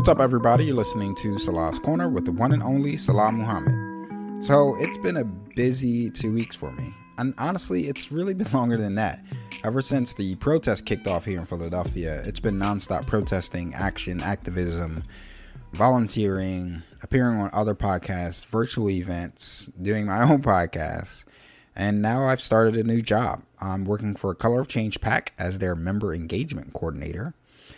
[0.00, 0.64] What's up, everybody?
[0.64, 4.42] You're listening to Salah's Corner with the one and only Salah Muhammad.
[4.42, 6.94] So, it's been a busy two weeks for me.
[7.18, 9.22] And honestly, it's really been longer than that.
[9.62, 15.04] Ever since the protest kicked off here in Philadelphia, it's been nonstop protesting, action, activism,
[15.74, 21.24] volunteering, appearing on other podcasts, virtual events, doing my own podcast.
[21.76, 23.42] And now I've started a new job.
[23.60, 27.34] I'm working for Color of Change PAC as their member engagement coordinator.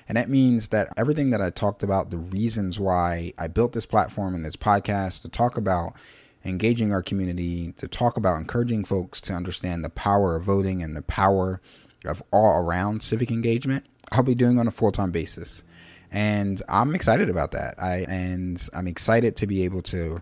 [0.08, 3.86] And that means that everything that I talked about, the reasons why I built this
[3.86, 5.94] platform and this podcast to talk about
[6.44, 10.96] engaging our community, to talk about encouraging folks to understand the power of voting and
[10.96, 11.60] the power
[12.04, 15.62] of all around civic engagement, I'll be doing on a full time basis.
[16.10, 17.74] And I'm excited about that.
[17.80, 20.20] I and I'm excited to be able to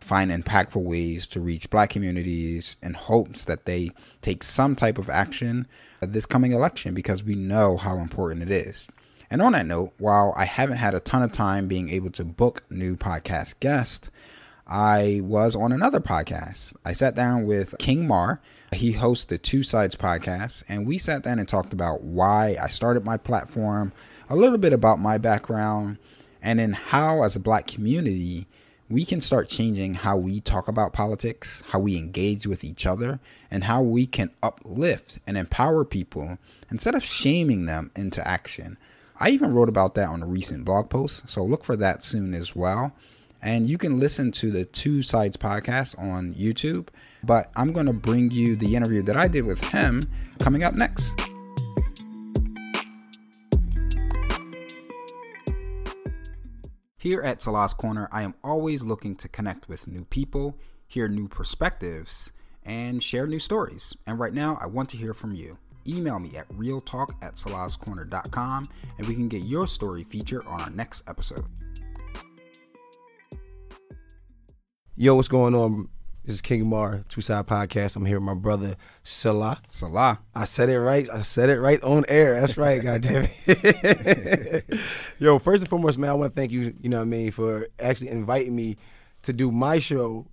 [0.00, 3.90] find impactful ways to reach black communities in hopes that they
[4.22, 5.68] take some type of action
[6.00, 8.88] this coming election because we know how important it is.
[9.30, 12.24] And on that note, while I haven't had a ton of time being able to
[12.24, 14.10] book new podcast guests,
[14.66, 16.74] I was on another podcast.
[16.84, 18.40] I sat down with King Mar.
[18.72, 22.68] He hosts the Two Sides podcast, and we sat down and talked about why I
[22.68, 23.92] started my platform,
[24.28, 25.98] a little bit about my background,
[26.42, 28.48] and then how, as a black community,
[28.88, 33.20] we can start changing how we talk about politics, how we engage with each other,
[33.48, 38.76] and how we can uplift and empower people instead of shaming them into action.
[39.22, 42.32] I even wrote about that on a recent blog post, so look for that soon
[42.32, 42.94] as well.
[43.42, 46.88] And you can listen to the Two Sides podcast on YouTube,
[47.22, 50.72] but I'm going to bring you the interview that I did with him coming up
[50.72, 51.12] next.
[56.96, 60.56] Here at Salah's Corner, I am always looking to connect with new people,
[60.88, 62.32] hear new perspectives,
[62.64, 63.94] and share new stories.
[64.06, 65.58] And right now, I want to hear from you
[65.90, 70.70] email me at realtalk at salahscorner.com and we can get your story featured on our
[70.70, 71.44] next episode.
[74.96, 75.88] Yo, what's going on?
[76.24, 77.96] This is King Mar, Two Side Podcast.
[77.96, 79.62] I'm here with my brother Salah.
[79.70, 80.20] Salah.
[80.34, 81.08] I said it right.
[81.10, 82.38] I said it right on air.
[82.38, 84.64] That's right, goddamn it.
[85.18, 87.30] Yo, first and foremost, man, I want to thank you, you know what I mean,
[87.30, 88.76] for actually inviting me
[89.22, 90.26] to do my show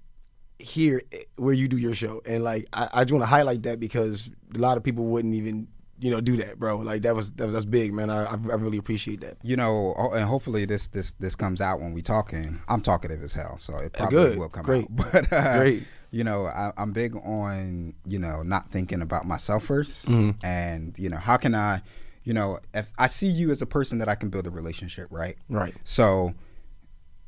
[0.59, 1.01] here
[1.35, 2.21] where you do your show.
[2.25, 5.33] And like I, I just want to highlight that because a lot of people wouldn't
[5.33, 5.67] even
[5.99, 8.35] you know do that bro like that was, that was that's big man I, I
[8.35, 12.61] really appreciate that you know and hopefully this this this comes out when we talking
[12.67, 14.37] i'm talkative as hell so it probably Good.
[14.37, 14.83] will come Great.
[14.83, 15.83] out but uh, Great.
[16.11, 20.45] you know I, am big on you know not thinking about myself 1st mm-hmm.
[20.45, 21.81] and you know how can i
[22.23, 25.07] you know if i see you as a person that i can build a relationship
[25.09, 26.31] right right so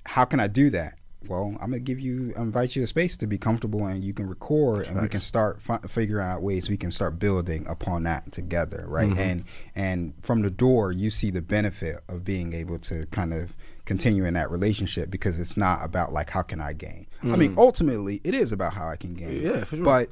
[0.06, 3.28] how can i do that well, I'm gonna give you, invite you a space to
[3.28, 6.78] be comfortable, and you can record, and we can start f- figuring out ways we
[6.78, 9.10] can start building upon that together, right?
[9.10, 9.20] Mm-hmm.
[9.20, 9.44] And
[9.76, 14.24] and from the door, you see the benefit of being able to kind of continue
[14.24, 17.08] in that relationship because it's not about like how can I gain.
[17.18, 17.34] Mm-hmm.
[17.34, 17.60] I mean, mm.
[17.60, 19.42] ultimately, it is about how I can gain.
[19.42, 19.84] Yeah, sure.
[19.84, 20.10] But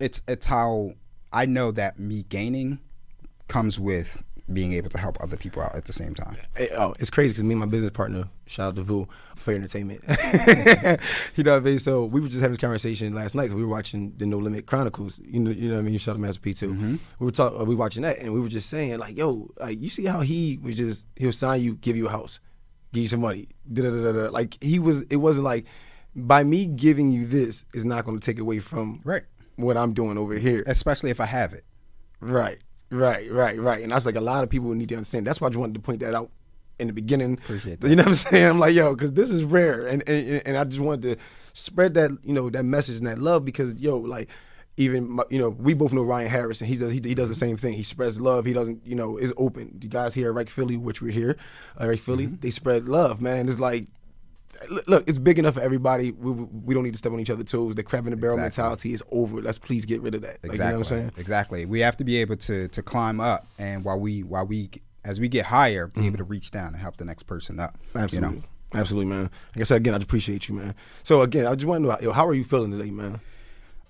[0.00, 0.94] it's it's how
[1.32, 2.80] I know that me gaining
[3.46, 6.36] comes with being able to help other people out at the same time.
[6.76, 10.02] Oh, it's crazy because me and my business partner, shout out to Vu, for entertainment.
[11.36, 11.78] you know what I mean?
[11.78, 13.52] So we were just having this conversation last night.
[13.52, 15.20] We were watching the No Limit Chronicles.
[15.24, 15.98] You know, you know what I mean?
[15.98, 16.70] Shout out to Master P too.
[16.70, 16.96] Mm-hmm.
[17.18, 19.80] We were talking, we were watching that, and we were just saying like, "Yo, like
[19.80, 22.40] you see how he was just he'll sign you, give you a house,
[22.92, 24.30] give you some money, Da-da-da-da-da.
[24.30, 25.02] like he was.
[25.02, 25.66] It wasn't like
[26.16, 29.22] by me giving you this is not going to take away from right
[29.56, 31.64] what I'm doing over here, especially if I have it.
[32.20, 32.58] Right.
[32.90, 33.82] Right, right, right.
[33.82, 35.26] And I was like, a lot of people need to understand.
[35.26, 36.30] That's why I just wanted to point that out
[36.78, 37.34] in the beginning.
[37.34, 37.88] Appreciate that.
[37.88, 38.46] You know what I'm saying?
[38.46, 41.16] I'm like, yo, because this is rare, and, and and I just wanted to
[41.52, 44.28] spread that you know that message and that love because yo, like
[44.76, 47.28] even my, you know we both know Ryan Harris and he does he, he does
[47.28, 47.74] the same thing.
[47.74, 48.44] He spreads love.
[48.44, 49.76] He doesn't you know is open.
[49.78, 51.36] The guys here at Right Philly, which we're here,
[51.76, 52.40] uh, Philly, mm-hmm.
[52.40, 53.48] they spread love, man.
[53.48, 53.88] It's like
[54.86, 56.12] look, it's big enough for everybody.
[56.12, 57.74] We, we don't need to step on each other's toes.
[57.74, 58.62] The crab in the barrel exactly.
[58.62, 59.40] mentality is over.
[59.40, 60.38] Let's please get rid of that.
[60.42, 60.56] Like, exactly.
[60.56, 61.12] You know what I'm saying?
[61.16, 61.66] Exactly.
[61.66, 64.70] We have to be able to to climb up, and while we while we
[65.04, 66.06] as we get higher, be mm-hmm.
[66.08, 67.78] able to reach down and help the next person up.
[67.94, 68.36] Absolutely.
[68.36, 68.48] You know?
[68.74, 69.30] Absolutely, man.
[69.54, 70.74] Like I said again, I appreciate you, man.
[71.02, 73.20] So again, I just want to know, yo, how are you feeling today, man?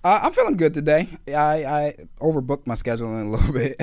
[0.01, 1.09] Uh, I'm feeling good today.
[1.27, 3.75] I, I overbooked my scheduling a little bit.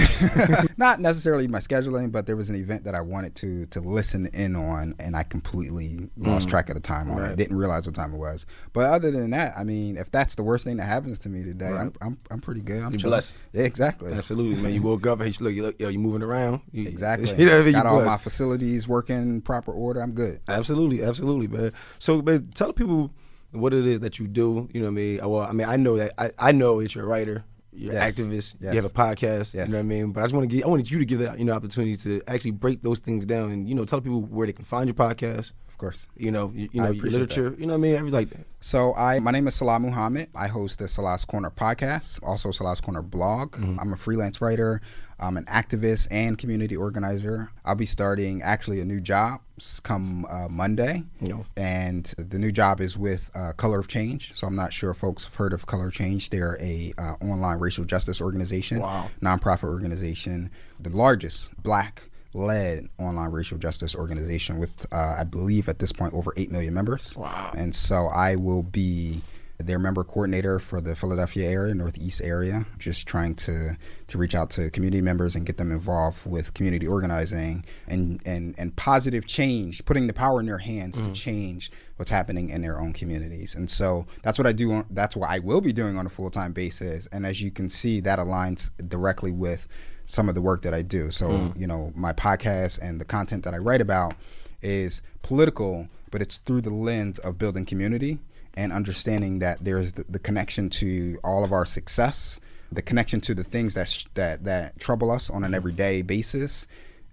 [0.78, 4.26] Not necessarily my scheduling, but there was an event that I wanted to to listen
[4.32, 6.50] in on, and I completely lost mm.
[6.50, 7.32] track of the time on right.
[7.32, 7.36] it.
[7.36, 8.46] Didn't realize what time it was.
[8.72, 11.44] But other than that, I mean, if that's the worst thing that happens to me
[11.44, 11.80] today, right.
[11.82, 12.82] I'm, I'm, I'm pretty good.
[12.82, 13.34] I'm You're blessed.
[13.52, 14.12] Yeah, exactly.
[14.12, 14.72] Absolutely, man.
[14.72, 16.62] You woke up and you look, you look, yo, you moving around.
[16.72, 17.36] You, exactly.
[17.38, 20.00] you know, Got all my facilities working in proper order.
[20.00, 20.40] I'm good.
[20.48, 21.72] Absolutely, absolutely, man.
[21.98, 23.10] So, but tell people
[23.52, 24.68] what it is that you do.
[24.72, 25.18] You know what I mean?
[25.28, 27.44] Well, I mean, I know that I, I know that you're a writer.
[27.72, 28.18] You're Yes.
[28.18, 28.54] an activist.
[28.58, 28.74] Yes.
[28.74, 29.52] You have a podcast.
[29.52, 29.54] Yes.
[29.54, 30.12] You know what I mean.
[30.12, 30.64] But I just want to give.
[30.64, 33.50] I wanted you to give that you know opportunity to actually break those things down
[33.50, 35.52] and you know tell people where they can find your podcast.
[35.76, 36.08] Of course.
[36.16, 37.54] You know, you, you know literature.
[37.58, 37.96] You know what I mean.
[37.96, 38.46] Everything like that.
[38.60, 40.30] So I, my name is Salah Muhammad.
[40.34, 43.56] I host the Salah's Corner podcast, also Salah's Corner blog.
[43.58, 44.80] I'm a freelance writer.
[45.20, 47.50] I'm an activist and community organizer.
[47.66, 49.42] I'll be starting actually a new job
[49.82, 51.02] come uh, Monday.
[51.20, 51.46] You know.
[51.58, 54.32] And the new job is with uh, Color of Change.
[54.34, 56.30] So I'm not sure if folks have heard of Color of Change.
[56.30, 59.10] They're a uh, online racial justice organization, Wow.
[59.20, 60.50] nonprofit organization,
[60.80, 62.04] the largest black
[62.36, 66.74] led online racial justice organization with uh, I believe at this point over 8 million
[66.74, 67.16] members.
[67.16, 67.52] Wow.
[67.56, 69.22] And so I will be
[69.58, 74.50] their member coordinator for the Philadelphia area, Northeast area, just trying to to reach out
[74.50, 79.84] to community members and get them involved with community organizing and and and positive change,
[79.84, 83.54] putting the power in their hands to change what's happening in their own communities.
[83.54, 84.72] And so that's what I do.
[84.72, 87.08] On, that's what I will be doing on a full time basis.
[87.10, 89.66] And as you can see, that aligns directly with
[90.06, 91.10] some of the work that I do.
[91.10, 94.14] So you know, my podcast and the content that I write about
[94.62, 98.18] is political, but it's through the lens of building community
[98.54, 102.40] and understanding that there's the, the connection to all of our success,
[102.72, 106.66] the connection to the things that sh- that that trouble us on an everyday basis,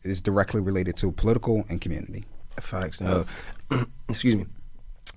[0.04, 2.26] is directly related to political and community.
[2.60, 3.02] Facts.
[3.02, 3.26] Uh,
[4.10, 4.46] excuse me.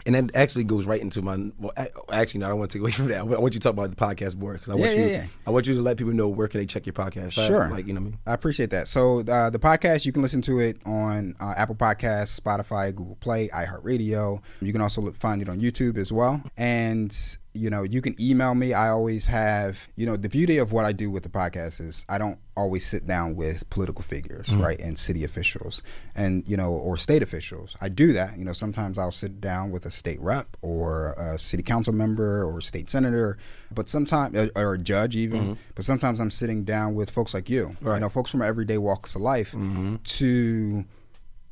[0.07, 1.51] And that actually goes right into my.
[1.59, 1.73] Well,
[2.13, 3.19] actually, no, I don't want to take away from that.
[3.19, 5.05] I want you to talk about the podcast more because I want Yeah, you.
[5.07, 5.27] yeah, yeah.
[5.47, 7.33] I want you to let people know where can they check your podcast.
[7.33, 7.69] Sure.
[7.69, 8.19] Like you know what I mean.
[8.27, 8.87] I appreciate that.
[8.89, 13.17] So uh, the podcast, you can listen to it on uh, Apple Podcasts, Spotify, Google
[13.17, 14.41] Play, iHeartRadio.
[14.61, 16.41] You can also look, find it on YouTube as well.
[16.57, 17.13] And
[17.57, 18.73] you know, you can email me.
[18.73, 22.05] I always have, you know, the beauty of what I do with the podcast is
[22.09, 24.63] I don't always sit down with political figures, mm.
[24.63, 25.83] right, and city officials,
[26.15, 27.77] and you know, or state officials.
[27.81, 28.39] I do that.
[28.39, 32.45] You know, sometimes I'll sit down with a state rep or a city council member
[32.45, 33.39] or state senator,
[33.73, 35.41] but sometimes or, uh, or a judge even.
[35.41, 35.53] Mm-hmm.
[35.75, 37.95] But sometimes I'm sitting down with folks like you, Right.
[37.95, 39.97] you know, folks from everyday walks of life, mm-hmm.
[39.97, 40.85] to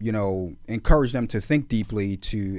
[0.00, 2.56] you know encourage them to think deeply, to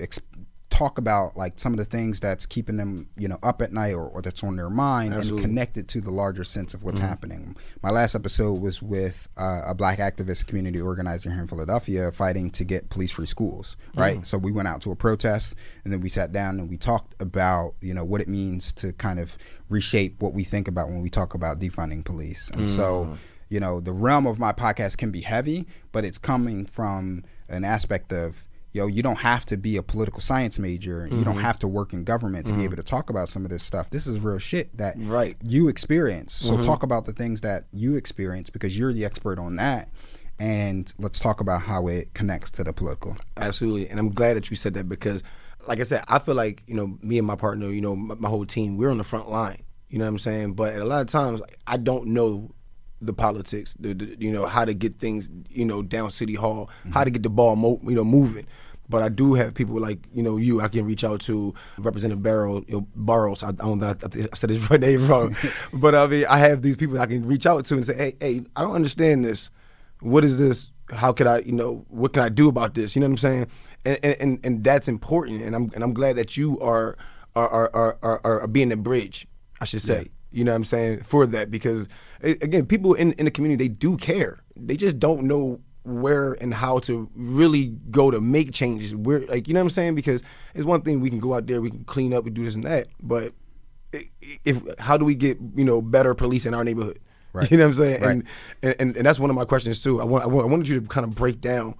[0.75, 3.93] talk about like some of the things that's keeping them you know up at night
[3.93, 5.43] or, or that's on their mind Absolutely.
[5.43, 7.07] and connect it to the larger sense of what's mm-hmm.
[7.07, 7.55] happening.
[7.81, 12.51] My last episode was with uh, a black activist community organizer here in Philadelphia fighting
[12.51, 14.01] to get police free schools, mm.
[14.01, 14.27] right?
[14.27, 15.55] So we went out to a protest
[15.85, 18.91] and then we sat down and we talked about, you know, what it means to
[18.93, 19.37] kind of
[19.69, 22.49] reshape what we think about when we talk about defunding police.
[22.49, 23.17] And so, mm.
[23.47, 27.63] you know, the realm of my podcast can be heavy, but it's coming from an
[27.63, 28.45] aspect of
[28.75, 31.07] yo, you don't have to be a political science major.
[31.07, 31.39] You don't mm-hmm.
[31.39, 32.65] have to work in government to be mm-hmm.
[32.65, 33.89] able to talk about some of this stuff.
[33.89, 35.37] This is real shit that Right.
[35.41, 36.33] you experience.
[36.33, 36.63] So mm-hmm.
[36.63, 39.89] talk about the things that you experience because you're the expert on that.
[40.39, 43.15] And let's talk about how it connects to the political.
[43.37, 45.23] Absolutely, and I'm glad that you said that because,
[45.65, 48.15] like I said, I feel like you know me and my partner, you know, my,
[48.15, 49.61] my whole team, we're on the front line.
[49.87, 50.55] You know what I'm saying?
[50.55, 52.51] But a lot of times, I don't know
[53.01, 56.69] the politics, the, the, you know, how to get things, you know, down City Hall,
[56.93, 58.45] how to get the ball, mo- you know, moving.
[58.87, 62.21] But I do have people like you know you I can reach out to Representative
[62.21, 63.41] Barrow, you know, Barrows.
[63.41, 65.35] I, I don't know, I, I said his name wrong,
[65.73, 68.15] but I mean I have these people I can reach out to and say, hey,
[68.19, 69.49] hey, I don't understand this.
[70.01, 70.71] What is this?
[70.91, 72.95] How could I, you know, what can I do about this?
[72.95, 73.47] You know what I'm saying?
[73.85, 75.41] And and, and, that's important.
[75.41, 76.95] And I'm and I'm glad that you are
[77.35, 79.27] are are are, are, are being a bridge.
[79.59, 80.09] I should say.
[80.31, 81.87] You know what I'm saying for that because
[82.25, 84.39] again, people in in the community they do care.
[84.55, 88.95] They just don't know where and how to really go to make changes.
[88.95, 89.95] Where like you know what I'm saying?
[89.95, 92.43] Because it's one thing we can go out there, we can clean up, we do
[92.43, 93.33] this and that, but
[94.43, 96.99] if how do we get you know better police in our neighborhood?
[97.35, 97.51] Right.
[97.51, 98.01] You know what I'm saying?
[98.01, 98.23] Right.
[98.63, 99.99] And, and and that's one of my questions too.
[99.99, 101.75] I want- I wanted you to kind of break down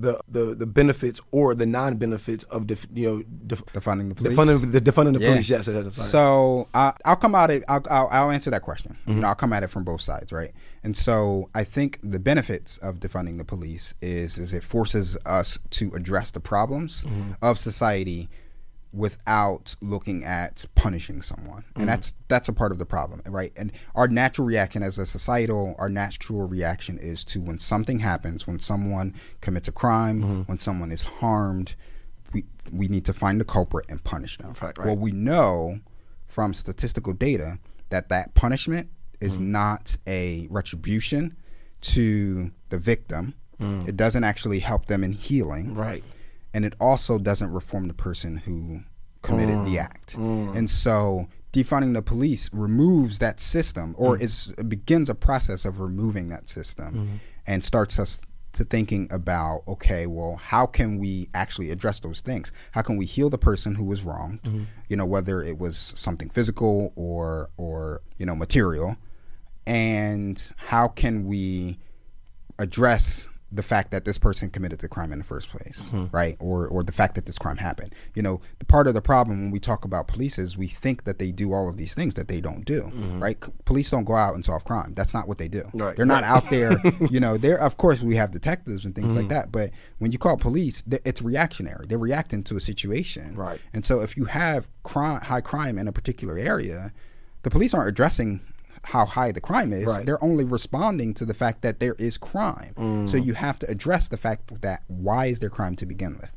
[0.00, 4.14] the the the benefits or the non benefits of def, you know def, Defunding the
[4.14, 4.36] police?
[4.36, 5.30] defunding the defunding the Yeah.
[5.32, 5.48] police.
[5.50, 5.96] Yes, yes.
[6.10, 7.64] So uh, I'll come at it.
[7.68, 8.92] I'll, I'll, I'll answer that question.
[9.02, 9.12] Mm-hmm.
[9.12, 10.52] You know, I'll come at it from both sides, right?
[10.84, 15.58] And so I think the benefits of defunding the police is is it forces us
[15.70, 17.32] to address the problems Mm-hmm.
[17.42, 18.28] of society
[18.92, 21.80] without looking at punishing someone, Mm-hmm.
[21.80, 23.52] and that's that's a part of the problem, right?
[23.56, 28.46] And our natural reaction as a societal, our natural reaction is to when something happens,
[28.46, 30.40] when someone commits a crime, Mm-hmm.
[30.42, 31.74] when someone is harmed,
[32.32, 34.54] we we need to find the culprit and punish them.
[34.60, 34.86] Right, right.
[34.86, 35.80] Well, we know
[36.26, 37.58] from statistical data
[37.90, 38.88] that that punishment
[39.20, 39.42] is Mm.
[39.48, 41.36] not a retribution
[41.80, 43.34] to the victim.
[43.60, 45.76] It doesn't actually help them in healing, Mm.
[45.76, 46.04] right.
[46.54, 48.80] And it also doesn't reform the person who
[49.22, 49.64] committed Mm.
[49.66, 50.14] the act.
[50.16, 54.22] And so defunding the police removes that system or Mm.
[54.22, 57.16] is begins a process of removing that system Mm-hmm.
[57.46, 58.20] and starts us
[58.54, 62.50] to thinking about okay, well, how can we actually address those things?
[62.72, 64.42] How can we heal the person who was wronged?
[64.42, 64.64] Mm-hmm.
[64.88, 68.96] You know, whether it was something physical or or you know material,
[69.66, 71.78] and how can we
[72.58, 76.06] address the fact that this person committed the crime in the first place, hmm.
[76.12, 76.36] right?
[76.38, 77.94] Or or the fact that this crime happened.
[78.14, 81.04] You know, the part of the problem when we talk about police is we think
[81.04, 83.20] that they do all of these things that they don't do, mm-hmm.
[83.20, 83.42] right?
[83.42, 84.92] C- Police don't go out and solve crime.
[84.94, 85.68] That's not what they do.
[85.72, 85.96] Right.
[85.96, 86.78] They're not out there,
[87.10, 89.34] you know, they're of course we have detectives and things like mm-hmm.
[89.34, 91.86] that, but when you call police, th- it's reactionary.
[91.86, 93.34] They're reacting to a situation.
[93.34, 93.60] Right.
[93.72, 96.92] And so if you have crime high crime in a particular area,
[97.42, 98.40] the police aren't addressing
[98.84, 99.86] how high the crime is.
[99.86, 100.04] Right.
[100.04, 102.74] They're only responding to the fact that there is crime.
[103.08, 103.24] So mm.
[103.24, 106.32] you have to address the fact that why is there crime to begin with?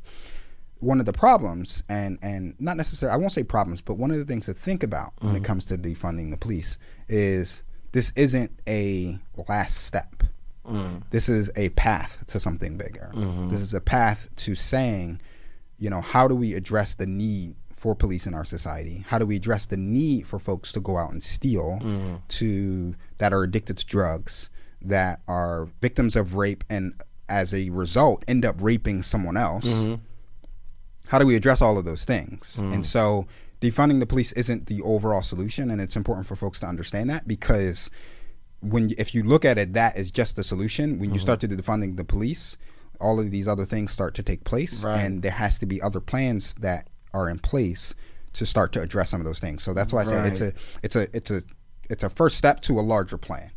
[0.80, 4.16] One of the problems, and and not necessarily, I won't say problems, but one of
[4.16, 5.44] the things to think about when it mm.
[5.44, 6.76] comes to defunding the police
[7.08, 9.18] is this isn't a
[9.48, 10.24] last step.
[10.66, 11.02] Mm.
[11.10, 13.10] This is a path to something bigger.
[13.14, 13.48] Mm-hmm.
[13.50, 15.20] This is a path to saying,
[15.78, 19.04] you know, how do we address the need for police in our society?
[19.08, 22.14] How do we address the need for folks to go out and steal mm-hmm.
[22.28, 26.94] to that are addicted to drugs, that are victims of rape and
[27.28, 29.64] as a result end up raping someone else?
[29.64, 29.94] Mm-hmm.
[31.08, 32.56] How do we address all of those things?
[32.60, 32.72] Mm-hmm.
[32.72, 33.26] And so
[33.60, 37.26] defunding the police isn't the overall solution and it's important for folks to understand that
[37.26, 37.90] because
[38.60, 41.48] when if you look at it that is just the solution when you start to
[41.48, 42.56] defunding the police
[43.00, 44.98] all of these other things start to take place Right.
[44.98, 47.94] and there has to be other plans that are in place
[48.32, 50.52] to start to address some of those things so that's why i say it's a
[50.82, 51.42] it's a it's a
[51.90, 53.50] it's a first step to a larger plan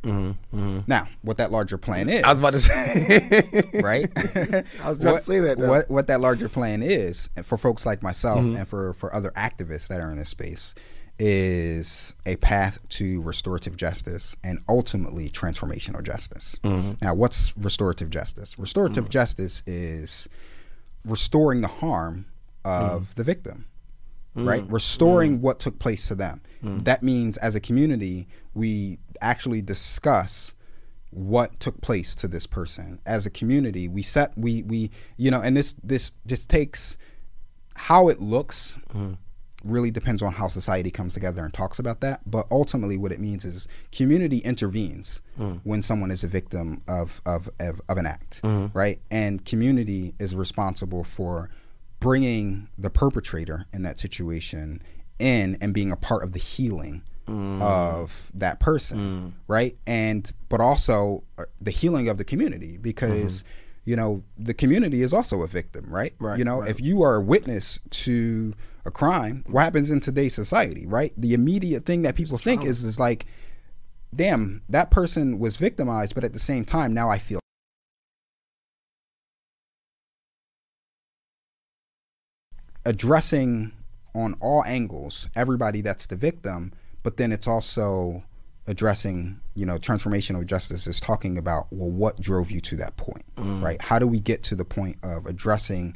[0.87, 3.69] now what that larger plan is I was about to say.
[3.81, 4.11] right?
[4.83, 5.57] I was about to say that.
[5.57, 8.55] What what that larger plan is for folks like myself Mm-hmm.
[8.57, 10.75] and for for other activists that are in this space
[11.17, 16.57] is a path to restorative justice and ultimately transformational justice.
[16.63, 16.93] Mm-hmm.
[17.01, 18.59] Now, what's restorative justice?
[18.59, 20.27] Restorative justice is
[21.05, 22.25] restoring the harm
[22.65, 23.15] of Mm.
[23.15, 23.65] the victim
[24.35, 24.47] mm.
[24.47, 24.69] right?
[24.69, 26.41] Restoring what took place to them.
[26.63, 26.83] Mm.
[26.85, 30.53] That means as a community, we actually discuss
[31.11, 32.99] what took place to this person.
[33.05, 36.97] As a community, we set we we you know, and this this just takes
[37.75, 39.17] how it looks mm.
[39.63, 42.19] really depends on how society comes together and talks about that.
[42.29, 45.21] But ultimately, what it means is community intervenes
[45.63, 48.77] when someone is a victim of of of, of an act, mm-hmm.
[48.77, 48.99] right?
[49.09, 51.49] And community is responsible for
[52.05, 54.79] bringing the perpetrator in that situation
[55.17, 59.75] in and being a part of the healing of that person, right?
[59.87, 63.43] And but also uh, the healing of the community because
[63.85, 66.13] you know the community is also a victim, right?
[66.19, 66.69] Right, You know, right.
[66.69, 68.53] if you are a witness to
[68.85, 71.11] a crime, what happens in today's society, right?
[71.17, 73.25] The immediate thing that people think is is like,
[74.15, 77.39] damn, that person was victimized, but at the same time, now I feel
[82.85, 83.71] addressing
[84.13, 86.71] on all angles everybody that's the victim,
[87.03, 88.23] but then it's also
[88.67, 93.25] addressing, you know, transformational justice is talking about well, what drove you to that point,
[93.35, 93.61] mm.
[93.61, 93.81] right?
[93.81, 95.95] How do we get to the point of addressing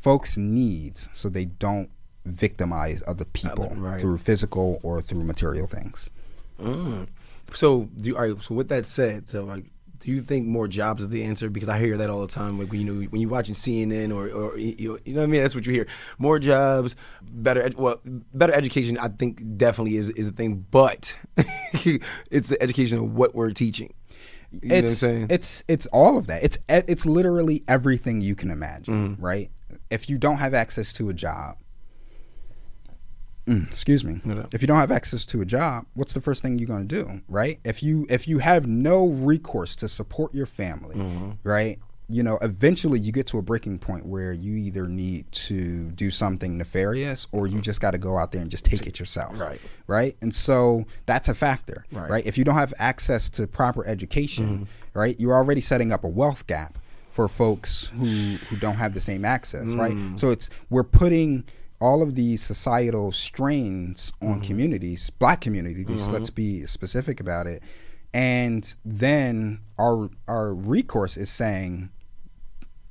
[0.00, 1.90] folks' needs so they don't
[2.24, 4.00] victimize other people right.
[4.00, 6.10] through physical or through material things?
[6.58, 7.08] Mm.
[7.52, 8.42] So, do you, all right.
[8.42, 9.66] So, with that said, so like,
[10.04, 11.48] do you think more jobs is the answer?
[11.48, 12.58] Because I hear that all the time.
[12.58, 15.26] Like, when you know, when you're watching CNN or, or you, you know what I
[15.26, 15.40] mean.
[15.42, 15.86] That's what you hear.
[16.18, 17.70] More jobs, better.
[17.76, 18.98] Well, better education.
[18.98, 21.18] I think definitely is is a thing, but
[22.30, 23.94] it's the education of what we're teaching.
[24.52, 25.26] You know what I'm it's saying?
[25.30, 26.44] it's it's all of that.
[26.44, 29.24] It's it's literally everything you can imagine, Mm-hmm.
[29.24, 29.50] right?
[29.90, 31.56] If you don't have access to a job,
[33.46, 34.20] Mm, excuse me.
[34.24, 34.46] No, no.
[34.52, 37.02] If you don't have access to a job, what's the first thing you're going to
[37.02, 37.58] do, right?
[37.64, 41.30] If you if you have no recourse to support your family, Mm-hmm.
[41.42, 41.78] right?
[42.06, 46.10] You know, eventually you get to a breaking point where you either need to do
[46.10, 49.38] something nefarious or you just got to go out there and just take it yourself.
[49.40, 49.58] Right.
[49.86, 50.14] Right?
[50.20, 52.10] And so that's a factor, Right.
[52.10, 52.26] right?
[52.26, 55.18] If you don't have access to proper education, right?
[55.18, 56.76] You're already setting up a wealth gap
[57.10, 59.96] for folks who who don't have the same access, right?
[60.16, 61.44] So it's we're putting
[61.80, 64.42] all of these societal strains on mm-hmm.
[64.42, 66.12] communities, black communities, mm-hmm.
[66.12, 67.62] let's be specific about it.
[68.12, 71.90] And then our our recourse is saying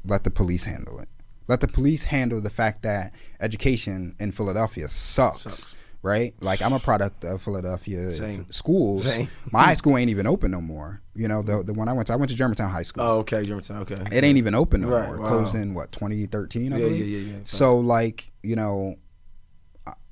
[0.05, 1.07] let the police handle it.
[1.47, 5.75] Let the police handle the fact that education in Philadelphia sucks, Sucks.
[6.03, 6.35] Right?
[6.41, 8.45] Like I'm a product of Philadelphia Same.
[8.51, 9.05] schools.
[9.05, 9.27] Same.
[9.51, 11.01] My high school ain't even open no more.
[11.15, 13.03] You know, the the one I went to, I went to Germantown High School.
[13.03, 13.77] oh, okay, Germantown.
[13.81, 15.17] Okay, It ain't even open no Right, more.
[15.17, 15.27] Wow.
[15.27, 17.07] closed in what 2013, I Yeah, believe.
[17.07, 17.39] yeah, yeah, yeah.
[17.45, 18.97] So like you know,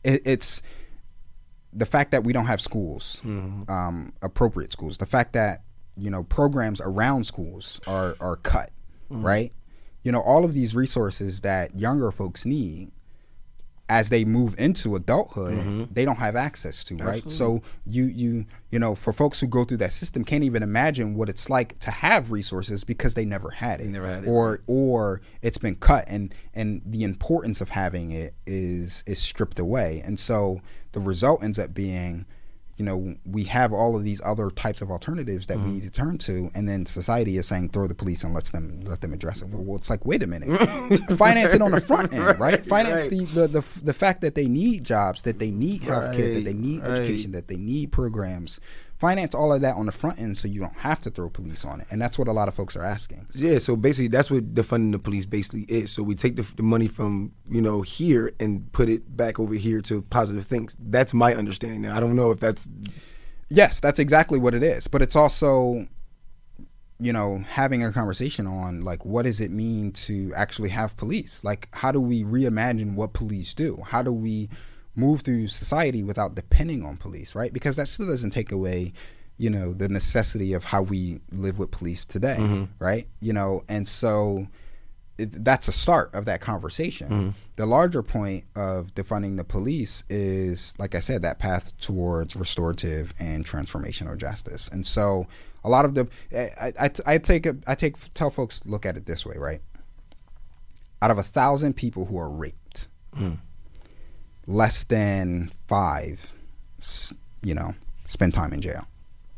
[0.04, 0.62] it, it's
[1.74, 3.72] the fact that we don't have schools, Mm-hmm.
[3.72, 4.98] um, appropriate schools.
[4.98, 5.64] The fact that
[5.98, 8.72] you know programs around schools are are cut,
[9.10, 9.52] right?
[10.04, 12.92] You know all of these resources that younger folks need
[13.92, 15.84] as they move into adulthood, mm-hmm.
[15.92, 17.30] they don't have access to, right?
[17.30, 21.14] So you you you know, for folks who go through that system can't even imagine
[21.16, 23.88] what it's like to have resources because they never had it.
[23.88, 24.28] never had it.
[24.30, 29.60] Or or it's been cut and and the importance of having it is is stripped
[29.60, 30.02] away.
[30.06, 30.62] And so
[30.94, 32.26] the result ends up being
[32.78, 35.66] you know, we have all of these other types of alternatives that Mm-hmm.
[35.66, 38.46] we need to turn to, and then society is saying throw the police and let
[38.46, 39.50] them let them address it.
[39.50, 40.50] Well, it's like wait a minute,
[41.18, 42.40] finance it on the front end, right?
[42.40, 43.28] Right, Finance right.
[43.28, 46.54] the, the the the fact that they need jobs, that they need healthcare, that they
[46.54, 46.92] need right.
[47.00, 48.60] education, that they need programs.
[49.02, 51.66] Finance all of that on the front end, so you don't have to throw police
[51.66, 53.26] on it, and that's what a lot of folks are asking.
[53.34, 55.92] Yeah, so basically that's what defunding the police basically is.
[55.92, 59.56] So we take the, the money from you know here and put it back over
[59.56, 60.78] here to positive things.
[60.80, 61.82] That's my understanding.
[61.82, 62.70] Now I don't know if that's
[63.52, 64.88] Yes, that's exactly what it is.
[64.88, 65.86] But it's also,
[67.02, 71.44] you know, having a conversation on like what does it mean to actually have police?
[71.44, 73.84] Like, how do we reimagine what police do?
[73.86, 74.50] How do we
[74.96, 77.54] move through society without depending on police, right?
[77.54, 78.94] Because that still doesn't take away,
[79.38, 82.66] you know, the necessity of how we live with police today, mm-hmm.
[82.80, 83.08] right?
[83.20, 84.48] You know, and so
[85.18, 87.10] it, that's a start of that conversation.
[87.10, 87.30] Mm-hmm.
[87.56, 93.14] The larger point of defunding the police is, like I said, that path towards restorative
[93.20, 94.68] and transformational justice.
[94.70, 95.28] And so,
[95.64, 99.06] a lot of the, I, I, I take I take tell folks look at it
[99.06, 99.62] this way, right?
[101.04, 103.36] Out of a thousand people who are raped, mm-hmm.
[104.52, 106.32] Less than five,
[107.42, 107.74] you know,
[108.08, 108.86] spend time in jail.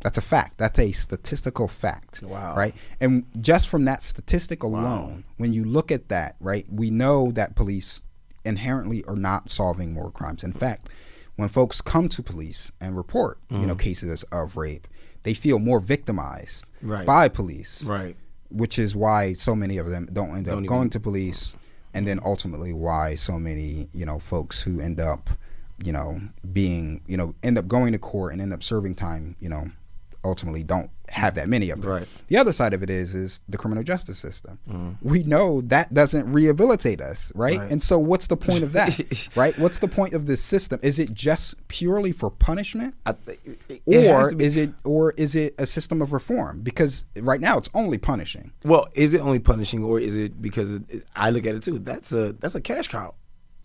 [0.01, 0.57] That's a fact.
[0.57, 2.21] That's a statistical fact.
[2.23, 2.55] Wow.
[2.55, 2.73] Right.
[2.99, 7.55] And just from that statistic alone, when you look at that, right, we know that
[7.55, 8.01] police
[8.43, 10.43] inherently are not solving more crimes.
[10.43, 10.89] In fact,
[11.37, 13.67] when folks come to police and report, you Mm.
[13.67, 14.87] know, cases of rape,
[15.23, 17.05] they feel more victimized Right.
[17.05, 18.17] by police, right.
[18.49, 21.53] which is why so many of them don't end up Don't even- going to police,
[21.93, 25.29] and then ultimately why so many, you know, folks who end up,
[25.83, 26.21] you know,
[26.51, 29.69] being, you know, end up going to court and end up serving time, you know,
[30.23, 31.91] ultimately don't have that many of them.
[31.91, 32.07] Right.
[32.27, 34.57] The other side of it is is the criminal justice system.
[34.69, 34.95] Mm.
[35.01, 37.59] We know that doesn't rehabilitate us, right?
[37.59, 37.71] Right.
[37.71, 39.29] And so what's the point of that?
[39.35, 39.57] right?
[39.59, 40.79] What's the point of this system?
[40.81, 42.95] Is it just purely for punishment?
[43.05, 43.39] I th-
[43.85, 46.61] it- it Or be- is it or is it a system of reform?
[46.61, 48.51] Because right now it's only punishing.
[48.63, 51.63] well, is it only punishing or is it because it, it- I look at it
[51.63, 51.79] too?
[51.79, 53.15] That's a that's a cash cow.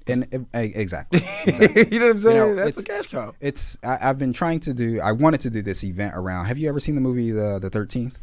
[0.07, 1.23] And uh, exactly.
[1.45, 1.89] exactly.
[1.93, 2.37] you know what I'm saying?
[2.37, 3.35] know, that's a cash cow.
[3.41, 5.01] It's I, I've been trying to do.
[5.01, 6.47] I wanted to do this event around.
[6.47, 8.21] Have you ever seen the movie the the Thirteenth?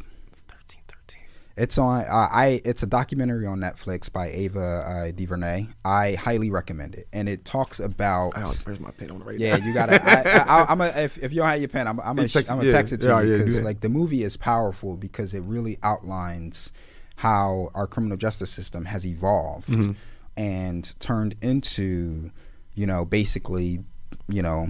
[1.56, 1.62] 13, 13.
[1.64, 2.00] It's on.
[2.02, 2.60] Uh, I.
[2.64, 4.60] It's a documentary on Netflix by Ava
[5.08, 5.66] uh, DuVernay.
[5.84, 8.34] I highly recommend it, and it talks about.
[8.34, 10.02] Don't, where's my pen on the right Yeah, you gotta.
[10.02, 12.28] I, I, I, I'm a, if, if you don't have your pen, I'm, I'm gonna
[12.28, 13.64] text it- I'm gonna yeah, text it to yeah, you yeah, because that.
[13.64, 16.72] like the movie is powerful because it really outlines
[17.16, 19.92] how our criminal justice system has evolved Mm-hmm.
[20.36, 22.30] and turned into,
[22.74, 23.82] you know, basically,
[24.28, 24.68] you know,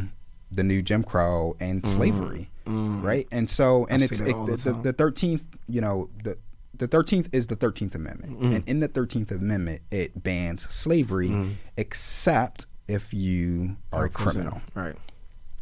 [0.52, 3.26] the new Jim Crow and slavery, right?
[3.32, 4.22] And so, and Mm-hmm.
[4.24, 6.38] I it's it, the, the the, the 13th, you know, the
[6.78, 8.32] the 13th is the 13th Amendment.
[8.40, 8.52] Mm-hmm.
[8.52, 11.52] And in the 13th Amendment, it bans slavery Mm-hmm.
[11.76, 14.94] except if you are a criminal Right.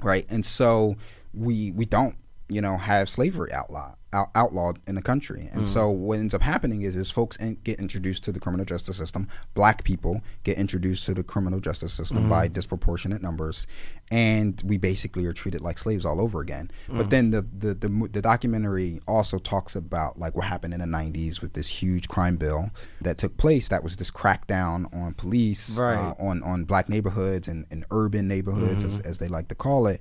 [0.03, 0.27] right?
[0.29, 0.97] And so
[1.33, 2.17] we we don't
[2.49, 3.97] you know have slavery outlawed
[4.35, 5.67] outlawed in the country, and mm.
[5.67, 8.97] so what ends up happening is is folks in, get introduced to the criminal justice
[8.97, 9.29] system.
[9.55, 12.29] Black people get introduced to the criminal justice system mm.
[12.29, 13.67] by disproportionate numbers,
[14.11, 16.71] and we basically are treated like slaves all over again.
[16.89, 17.11] But mm.
[17.11, 21.41] then the the, the the documentary also talks about like what happened in the '90s
[21.41, 23.69] with this huge crime bill that took place.
[23.69, 25.97] That was this crackdown on police, Right.
[25.97, 29.09] uh, on on black neighborhoods and, and urban neighborhoods as, mm-hmm.
[29.09, 30.01] as they like to call it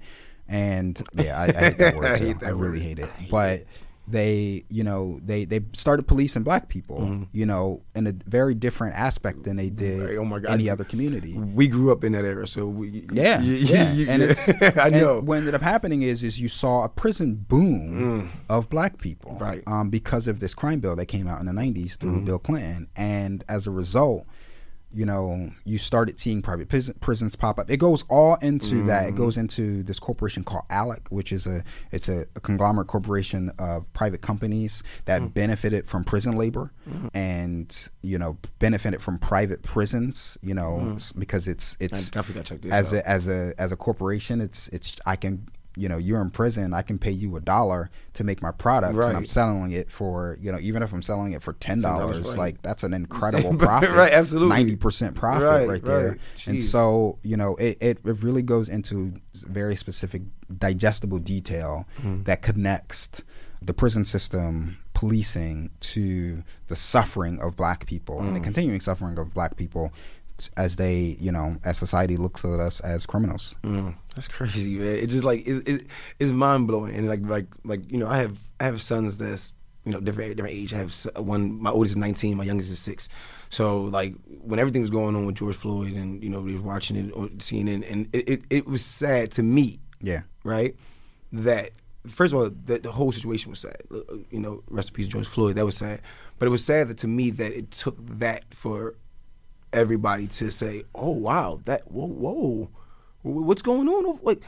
[0.53, 2.25] and yeah i, I hate that word I too.
[2.27, 2.81] hate that I really word.
[2.87, 3.63] hate it but
[4.05, 8.93] they you know they they started policing black people you know in a very different
[8.97, 10.51] aspect than they did oh my God.
[10.51, 14.09] any other community We grew up in that era, so we yeah, you- yeah, you-
[14.09, 15.21] and it's I know.
[15.21, 19.39] what ended up happening is is you saw a prison boom of black people, Mm.
[19.41, 19.59] Right.
[19.61, 19.73] Mm-hmm.
[19.73, 22.89] Um, because of this crime bill that came out in the '90s through Bill Clinton,
[22.97, 24.25] and as a result,
[24.93, 27.69] you know, you started seeing private prison, prisons pop up.
[27.71, 29.03] It goes all into that.
[29.07, 29.15] Mm-hmm.
[29.15, 33.51] It goes into this corporation called ALEC, which is a it's a, a conglomerate corporation
[33.57, 35.33] of private companies that Mm.
[35.33, 37.07] benefited from prison labor Mm-hmm.
[37.13, 40.37] and you know benefited from private prisons.
[40.41, 42.99] You know, s- because it's I it's definitely check this as out.
[42.99, 46.73] a as a as a corporation it's it's i can you know you're in prison
[46.73, 50.37] i can pay you a dollar to make my product and i'm selling it for
[50.39, 52.37] you know even if i'm selling it for ten dollars right.
[52.37, 54.75] like that's an incredible profit right, absolutely.
[54.75, 56.19] 90% profit Right, right, there right.
[56.47, 60.21] and so you know it, it, it really goes into very specific
[60.57, 62.23] digestible detail Mm-hmm.
[62.23, 63.23] that connects
[63.61, 68.43] the prison system, policing, to the suffering of black people and the Mm.
[68.43, 69.91] continuing suffering of black people
[70.57, 73.55] as they, you know, as society looks at us as criminals.
[73.63, 74.95] Mm, that's crazy, man.
[74.95, 75.87] It just like it's it,
[76.19, 79.53] it's mind blowing, and like like like you know, I have I have sons that's
[79.85, 80.73] you know different different age.
[80.73, 81.61] I have one.
[81.61, 82.37] My oldest is nineteen.
[82.37, 83.09] My youngest is six.
[83.49, 86.61] So like when everything was going on with George Floyd, and you know we were
[86.61, 90.21] watching it or seeing it, and it, it, it was sad to me, Yeah.
[90.43, 90.75] right?
[91.31, 91.71] That
[92.07, 93.77] first of all, that the whole situation was sad.
[94.29, 95.55] You know, rest in peace, George Floyd.
[95.55, 96.01] That was sad,
[96.39, 98.95] but it was sad that to me that it took that for
[99.71, 102.82] everybody to say, "Oh wow, that whoa whoa, Wh-
[103.23, 104.41] what's going on?" Like,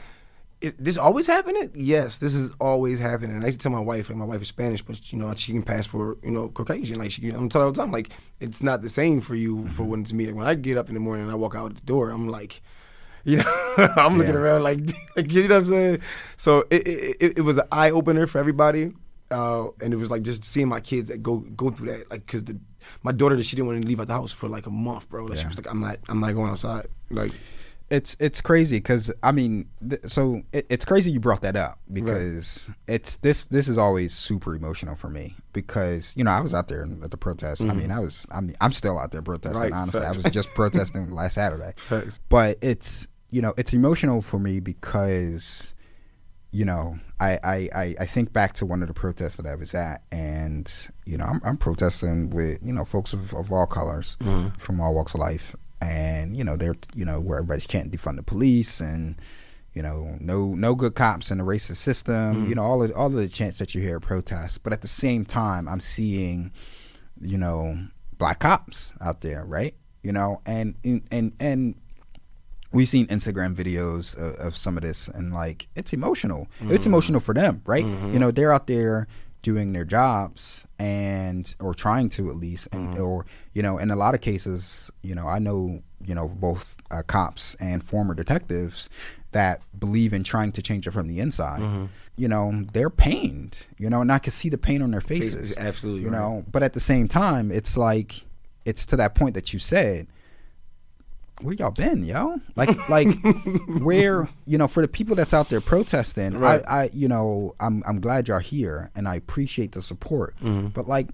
[0.60, 1.70] it, this always happening?
[1.74, 3.36] Yes, this is always happening.
[3.36, 5.34] And I used to tell my wife, like my wife is Spanish, but you know
[5.34, 6.98] she can pass for you know Caucasian.
[6.98, 8.10] Like she, I'm telling her all the time, like
[8.40, 10.32] it's not the same for you for when it's me.
[10.32, 12.62] When I get up in the morning and I walk out the door, I'm like.
[13.28, 13.44] You know,
[13.96, 14.38] I'm looking Yeah.
[14.38, 14.78] around like,
[15.16, 15.98] like, you know what I'm saying.
[16.36, 18.92] So it it, it, it was an eye opener for everybody,
[19.32, 22.24] uh, and it was like just seeing my kids that go go through that, like,
[22.28, 22.44] cause
[23.02, 25.24] my daughter she didn't want to leave out the house for like a month, bro.
[25.24, 26.86] Like she was like, I'm not I'm not going outside.
[27.10, 27.32] Like,
[27.88, 31.78] It's it's crazy because I mean, th- so it, it's crazy you brought that up
[31.92, 36.52] because it's this this is always super emotional for me because you know I was
[36.52, 37.62] out there at the protest.
[37.62, 37.92] I mean, mm-hmm.
[37.92, 39.62] I was I mean I'm still out there protesting.
[39.62, 40.18] Right, honestly, facts.
[40.18, 41.74] I was just protesting last Saturday.
[41.76, 42.18] Facts.
[42.28, 45.74] But it's you know it's emotional for me because
[46.50, 49.54] you know I, I I I think back to one of the protests that I
[49.54, 50.72] was at and
[51.04, 54.56] you know I'm, I'm protesting with you know folks of, of all colors mm-hmm.
[54.58, 58.16] from all walks of life and you know they're you know where everybody's chanting defund
[58.16, 59.20] the police and
[59.74, 62.48] you know no no good cops in the racist system mm.
[62.48, 64.58] you know all of all of the chants that you hear at protests.
[64.58, 66.52] But at the same time I'm seeing
[67.20, 67.78] you know
[68.18, 69.74] black cops out there right?
[70.02, 70.76] You know and
[71.10, 71.74] and and
[72.72, 76.48] we've seen Instagram videos of, of some of this, and like it's emotional.
[76.60, 76.90] It's mm.
[76.90, 77.84] emotional for them, right?
[77.84, 78.12] Mm-hmm.
[78.12, 79.08] You know, they're out there
[79.46, 83.96] doing their jobs and or trying to at least, and or you know, in a
[83.96, 88.90] lot of cases, you know, I know you know both uh, cops and former detectives
[89.30, 91.88] that believe in trying to change it from the inside.
[92.16, 93.58] You know, they're pained.
[93.78, 95.56] You know, and I can see the pain on their faces.
[95.56, 96.18] absolutely You right.
[96.18, 98.24] know, but at the same time, it's like
[98.64, 100.08] it's to that point that you said
[101.40, 102.40] where y'all been, yo?
[102.54, 103.08] Like, like,
[103.80, 106.62] where you know, for the people that's out there protesting, Right.
[106.66, 110.34] I, I, you know, I'm, I'm glad y'all here, and I appreciate the support.
[110.42, 110.68] Mm-hmm.
[110.68, 111.08] But like,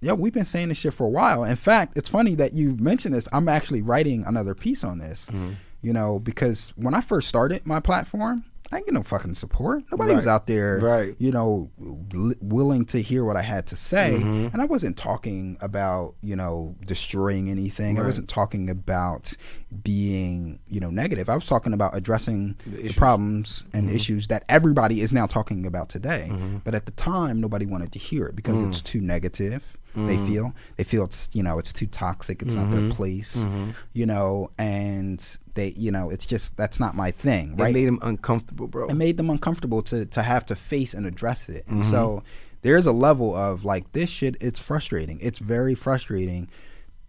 [0.00, 1.44] yo, we've been saying this shit for a while.
[1.44, 3.28] In fact, it's funny that you mentioned this.
[3.32, 5.26] I'm actually writing another piece on this.
[5.26, 5.52] Mm-hmm.
[5.80, 9.84] You know, because when I first started my platform, I didn't get no fucking support.
[9.90, 11.16] Nobody was out there, Right.
[11.18, 11.70] you know,
[12.12, 14.18] li- willing to hear what I had to say.
[14.20, 14.48] Mm-hmm.
[14.52, 17.98] And I wasn't talking about, you know, destroying anything.
[17.98, 19.34] I wasn't talking about
[19.82, 21.28] being, you know, negative.
[21.30, 23.96] I was talking about addressing The the, problems and Mm-hmm.
[23.96, 26.30] issues that everybody is now talking about today.
[26.64, 28.68] But at the time, nobody wanted to hear it because Mm.
[28.68, 29.77] it's too negative.
[29.96, 32.40] They feel they feel it's you know it's too toxic.
[32.42, 32.86] It's not Mm-hmm.
[32.88, 33.48] their place,
[33.94, 35.18] you know, and
[35.54, 37.70] they you know it's just that's not my thing, Right?
[37.70, 38.86] It made them uncomfortable, bro.
[38.88, 41.64] it made them uncomfortable to to have to face and address it.
[41.66, 41.90] And Mm-hmm.
[41.90, 42.22] so
[42.62, 45.18] there's a level of like this shit it's frustrating.
[45.20, 46.48] It's very frustrating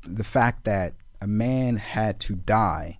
[0.03, 2.97] the fact that a man had to die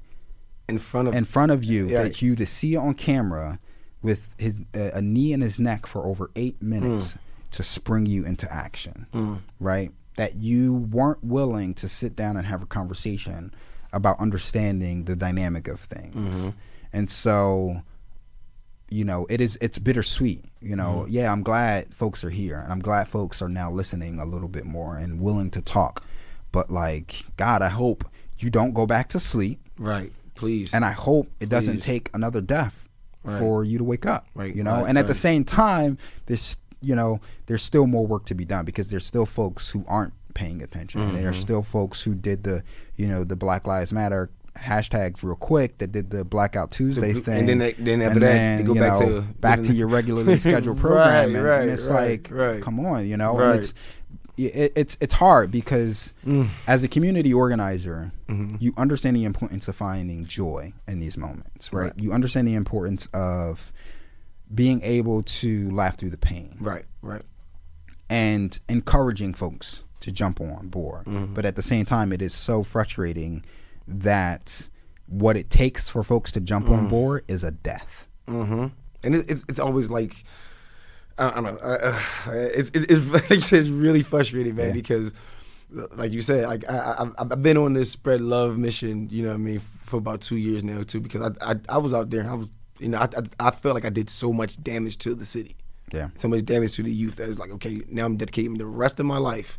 [0.67, 2.03] in front of in front of you Yeah.
[2.03, 3.59] that you to see on camera
[4.03, 7.17] with his uh, a knee in his neck for over 8 minutes
[7.51, 9.07] to spring you into action.
[9.13, 9.39] Mm.
[9.59, 9.91] Right?
[10.15, 13.53] That you weren't willing to sit down and have a conversation
[13.93, 16.35] about understanding the dynamic of things.
[16.35, 16.49] Mm-hmm.
[16.93, 17.83] And so
[18.89, 21.11] you know it is it's bittersweet you know mm-hmm.
[21.11, 24.47] yeah i'm glad folks are here and i'm glad folks are now listening a little
[24.47, 26.03] bit more and willing to talk
[26.51, 28.03] but like god i hope
[28.39, 30.11] you don't go back to sleep right.
[30.35, 30.73] Please.
[30.73, 32.85] and i hope it doesn't take another death
[33.21, 33.37] Right.
[33.37, 36.55] for you to wake up Right, you know right, and at the same time this
[36.81, 40.13] you know there's still more work to be done because there's still folks who aren't
[40.33, 41.23] paying attention and Mm-hmm.
[41.23, 42.63] there's still folks who did the
[42.95, 47.23] you know the black lives matter hashtags real quick that did the blackout tuesday And
[47.25, 49.61] thing then they- then after and that, then, they go you back know, to back
[49.63, 52.61] to your regularly scheduled Right, program and, right, and it's right, like right.
[52.61, 53.49] come on you know Right.
[53.51, 53.73] and it's
[54.37, 56.47] it, it's it's hard because Mm.
[56.67, 58.55] as a community organizer, Mm-hmm.
[58.59, 61.85] you understand the importance of finding joy in these moments, right?
[61.85, 61.93] Right.
[61.97, 63.73] You understand the importance of
[64.53, 66.85] being able to laugh through the pain right.
[67.01, 67.21] Right.
[68.09, 71.05] and encouraging folks to jump on board.
[71.05, 71.33] Mm-hmm.
[71.33, 73.43] But at the same time, it is so frustrating
[73.87, 74.67] that
[75.07, 76.77] what it takes for folks to jump Mm.
[76.77, 78.07] on board is a death.
[78.27, 78.67] Mm-hmm.
[79.03, 80.23] And it, it's it's always like
[81.17, 81.57] I, I don't know.
[81.61, 84.73] Uh, uh, it's it's, it's like you said, it's really frustrating, man, Yeah.
[84.73, 85.13] because
[85.71, 89.29] like you said, like I, I I've been on this spread love mission, you know
[89.29, 90.99] what I mean, for about two years now too.
[90.99, 92.47] Because I I, I was out there, and I was
[92.79, 95.55] you know I, I I felt like I did so much damage to the city.
[95.91, 96.09] Yeah.
[96.15, 98.99] So much damage to the youth that is like, okay, now I'm dedicating the rest
[98.99, 99.57] of my life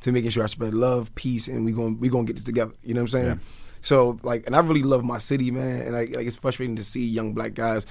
[0.00, 2.72] to making sure I spread love, peace, and we going we gonna get this together.
[2.82, 3.26] You know what I'm saying?
[3.26, 3.38] Yeah.
[3.80, 5.82] So like, and I really love my city, man.
[5.82, 7.86] And like, like it's frustrating to see young black guys,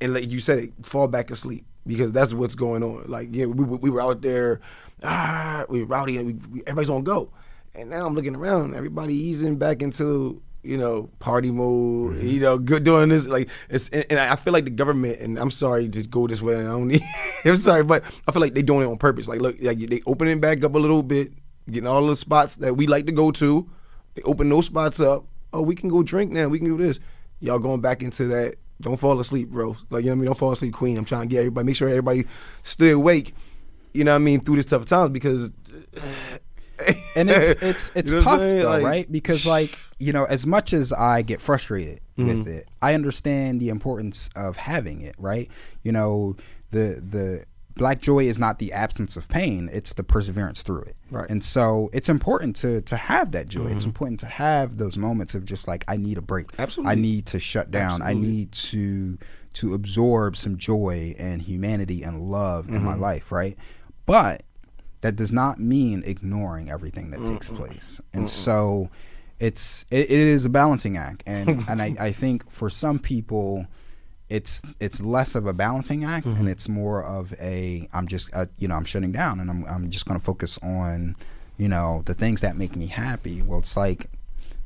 [0.00, 3.04] and like you said, fall back asleep because that's what's going on.
[3.06, 4.60] Like, yeah, we we were out there,
[5.02, 7.30] ah, we were rowdy, and we, we, everybody's on go.
[7.74, 12.26] And now I'm looking around, everybody easing back into you know party mode, mm-hmm.
[12.26, 13.26] you know, good doing this.
[13.26, 16.42] Like it's, and, and I feel like the government, and I'm sorry to go this
[16.42, 17.02] way, I don't need,
[17.44, 19.28] I'm sorry, but I feel like they're doing it on purpose.
[19.28, 21.32] Like, look, like they opening back up a little bit,
[21.70, 23.70] getting all the spots that we like to go to.
[24.14, 25.26] They open those spots up.
[25.52, 26.48] Oh, we can go drink now.
[26.48, 27.00] We can do this.
[27.40, 28.56] Y'all going back into that.
[28.80, 29.76] Don't fall asleep, bro.
[29.90, 30.24] Like you know what I mean.
[30.26, 30.98] Don't fall asleep, Queen.
[30.98, 32.26] I'm trying to get everybody, make sure everybody
[32.62, 33.34] stay awake.
[33.94, 35.52] You know what I mean through this tough times because.
[37.16, 39.12] and it's it's it's You know tough though, Like- right?
[39.12, 42.28] Because like you know, as much as I get frustrated Mm-hmm.
[42.38, 45.50] with it, I understand the importance of having it, right?
[45.82, 46.36] You know,
[46.70, 50.96] the the black joy is not the absence of pain; it's the perseverance through it.
[51.10, 51.24] Right.
[51.24, 51.32] Mm-hmm.
[51.32, 53.66] And so it's important to to have that joy.
[53.66, 56.46] It's important to have those moments of just like I need a break.
[56.58, 56.92] Absolutely.
[56.92, 58.00] I need to shut down.
[58.00, 59.18] I need to
[59.54, 63.02] to absorb some joy and humanity and love in my Mm-hmm.
[63.02, 63.58] life, right?
[64.06, 64.42] But
[65.06, 68.00] that does not mean ignoring everything that takes place.
[68.12, 68.90] And so
[69.38, 71.22] it's it, it is a balancing act.
[71.28, 73.68] And and I, I think for some people
[74.28, 78.46] it's it's less of a balancing act and it's more of a I'm just uh,
[78.58, 81.14] you know I'm shutting down and I'm I'm just going to focus on
[81.56, 83.42] you know the things that make me happy.
[83.42, 84.10] Well, it's like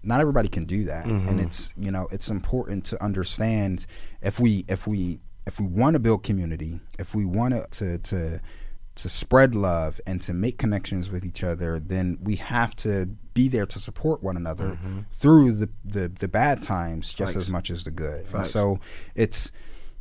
[0.02, 1.04] not everybody can do that.
[1.28, 3.84] And it's you know it's important to understand
[4.22, 8.40] if we if we if we want to build community if we want to to
[9.02, 13.48] to spread love and to make connections with each other then we have to be
[13.48, 15.00] there to support one another mm-hmm.
[15.12, 18.26] through the, the the bad times just as much as the good.
[18.34, 18.80] And so
[19.14, 19.52] it's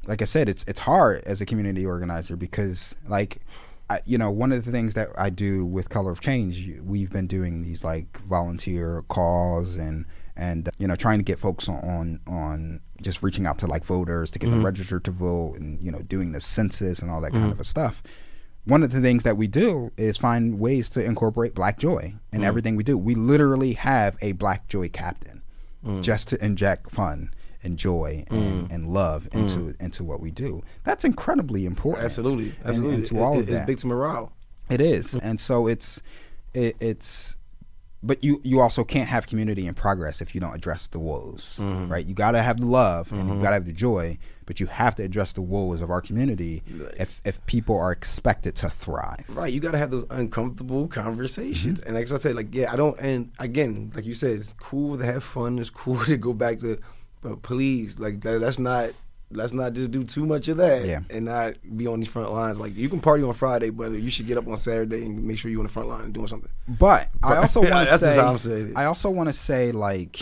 [0.08, 3.42] like i said it's it's hard as a community organizer because like
[3.90, 7.12] I, you know, one of the things that I do with Color of Change, we've
[7.12, 11.80] been doing these like volunteer calls and and you know trying to get folks on
[11.80, 14.68] on, on just reaching out to like voters to get them mm-hmm.
[14.68, 17.54] registered to vote and you know doing the census and all that kind mm-hmm.
[17.54, 18.04] of a stuff.
[18.70, 22.42] One of the things that we do is find ways to incorporate Black Joy in
[22.42, 22.46] mm.
[22.46, 23.00] everything we do.
[23.00, 25.42] We literally have a Black Joy captain
[25.84, 26.04] mm.
[26.04, 28.74] just to inject fun and joy and, mm.
[28.74, 30.64] and love into into what we do.
[30.84, 32.06] That's incredibly important.
[32.06, 32.96] Absolutely, absolutely.
[32.96, 33.68] And, to It- all it- of it's that.
[33.68, 34.34] big to morale.
[34.70, 36.02] It is, and so it's
[36.54, 37.36] it, it's.
[38.02, 41.58] But you you also can't have community and progress if you don't address the woes,
[41.62, 41.92] Mm-hmm.
[41.92, 42.06] right?
[42.06, 44.68] You got to have the love and you got to have the joy, but you
[44.68, 46.64] have to address the woes of our community
[46.98, 49.26] if if people are expected to thrive.
[49.28, 51.82] Right, you got to have those uncomfortable conversations.
[51.82, 52.98] And like I said, like yeah, I don't.
[53.02, 55.60] And again, like you said, it's cool to have fun.
[55.60, 56.80] It's cool to go back to,
[57.22, 58.92] but please, like that, that's not.
[59.32, 61.02] Let's not just do too much of that Yeah.
[61.12, 62.60] and not be on these front lines.
[62.60, 65.38] Like you can party on Friday, but you should get up on Saturday and make
[65.38, 66.50] sure you're on the front line and doing something.
[66.68, 68.74] But I also want to say, how I'm saying.
[68.76, 70.20] I also want to say, like,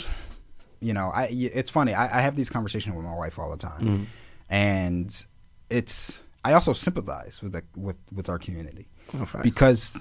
[0.82, 1.93] you know, I it's funny.
[1.93, 4.04] I, I have these conversations with my wife all the time, Mm-hmm.
[4.50, 5.26] and
[5.70, 9.98] it's I also sympathize with the, with with our community Oh, because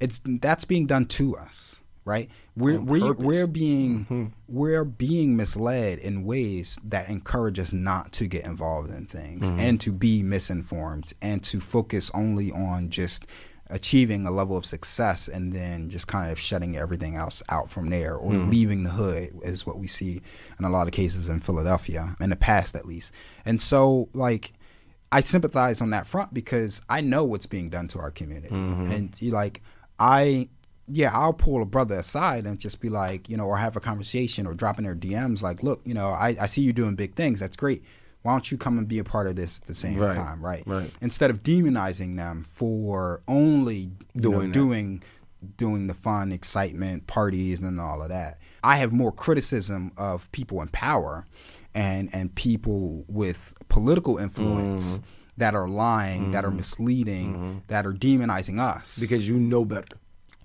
[0.00, 2.28] it's that's being done to us, right?
[2.56, 3.16] We're we, purpose.
[3.16, 3.26] Mm-hmm.
[3.26, 9.06] we're being we're being misled in ways that encourage us not to get involved in
[9.06, 9.58] things Mm-hmm.
[9.60, 13.26] and to be misinformed and to focus only on just
[13.70, 17.88] achieving a level of success and then just kind of shutting everything else out from
[17.88, 18.50] there or Mm-hmm.
[18.50, 20.20] leaving the hood is what we see
[20.58, 23.12] in a lot of cases in Philadelphia in the past at least.
[23.46, 24.52] And so like
[25.10, 28.54] I sympathize on that front because I know what's being done to our community.
[28.54, 29.62] And you like
[29.98, 30.48] I
[30.88, 33.80] yeah, I'll pull a brother aside and just be like, you know, or have a
[33.80, 36.94] conversation or drop in their DMs like, look, you know, I, I see you doing
[36.94, 37.40] big things.
[37.40, 37.82] That's great.
[38.22, 40.42] Why don't you come and be a part of this at the same Right, time,
[40.44, 40.62] right?
[40.66, 40.90] right.
[41.02, 45.02] Instead of demonizing them for only you know, Doing doing
[45.58, 48.38] doing the fun, excitement, parties, and all of that.
[48.62, 51.26] I have more criticism of people in power
[51.74, 55.04] and and people with political influence Mm-hmm.
[55.36, 58.98] that are lying, that are misleading, that are demonizing us.
[58.98, 59.84] because you know better.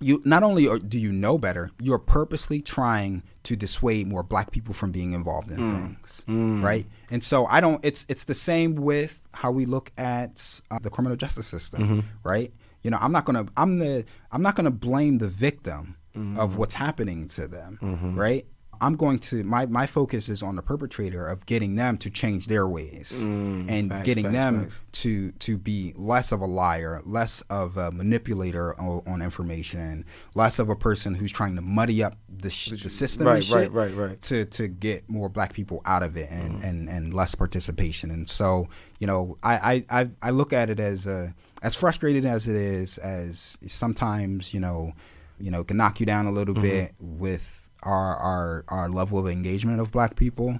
[0.00, 4.50] You not only are, do you know better, you're purposely trying to dissuade more black
[4.50, 5.76] people from being involved in mm.
[5.76, 6.62] things, mm.
[6.62, 6.86] right?
[7.10, 7.84] And so I don't.
[7.84, 12.00] It's it's the same with how we look at uh, the criminal justice system, mm-hmm.
[12.22, 12.52] right?
[12.82, 16.38] You know, I'm not gonna I'm the I'm not gonna blame the victim mm-hmm.
[16.38, 18.18] of what's happening to them, mm-hmm.
[18.18, 18.46] right?
[18.80, 22.46] I'm going to my my focus is on the perpetrator of getting them to change
[22.46, 24.80] their ways and Mm, facts, getting facts, them facts.
[24.92, 30.58] to to be less of a liar, less of a manipulator on, on information, less
[30.58, 33.92] of a person who's trying to muddy up the, sh- the system Right, shit right,
[33.92, 34.22] right, right.
[34.22, 36.66] to to get more black people out of it and Mm-hmm.
[36.68, 38.10] and, and less participation.
[38.10, 42.24] And so you know, I I, I, I look at it as a, as frustrated
[42.24, 44.92] as it is, as sometimes you know,
[45.38, 46.62] you know, can knock you down a little Mm-hmm.
[46.62, 50.58] bit with our our our level of engagement of black people.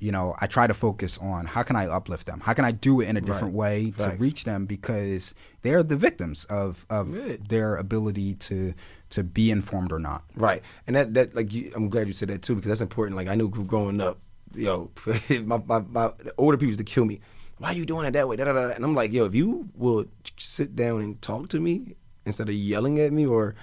[0.00, 2.40] You know, I try to focus on how can I uplift them?
[2.40, 3.86] How can I do it in a different Right.
[3.86, 7.36] way to reach them because they're the victims of of Yeah.
[7.48, 8.74] their ability to
[9.10, 10.24] to be informed or not.
[10.36, 13.16] Right, and that that like you, I'm glad you said that too because that's important.
[13.16, 14.18] Like I knew growing up,
[14.54, 14.90] yo,
[15.30, 17.20] my, my my the older people used to kill me.
[17.58, 18.34] Why are you doing it that way?
[18.36, 18.68] Da, da, da.
[18.70, 21.94] And I'm like, yo, if you will sit down and talk to me
[22.26, 23.54] instead of yelling at me or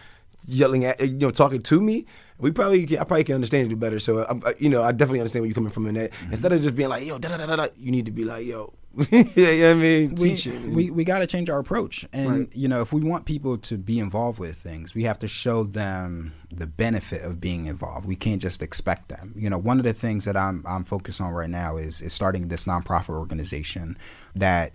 [0.47, 2.05] yelling at you know talking to me,
[2.41, 3.99] we probably I probably can understand you better.
[3.99, 6.11] So I'm, I- you know I definitely understand where you're coming from in that.
[6.11, 6.31] Mm-hmm.
[6.33, 8.25] Instead of just being like, yo, da da da da, da, you need to be
[8.25, 8.73] like, yo,
[9.09, 10.73] yeah, you know what I mean, we, teaching.
[10.73, 12.55] we, we got to change our approach and Right.
[12.55, 15.63] you know if we want people to be involved with things we have to show
[15.63, 19.85] them the benefit of being involved we can't just expect them you know one of
[19.85, 23.97] the things that i'm, I'm focused on right now is, is starting this nonprofit organization
[24.35, 24.73] that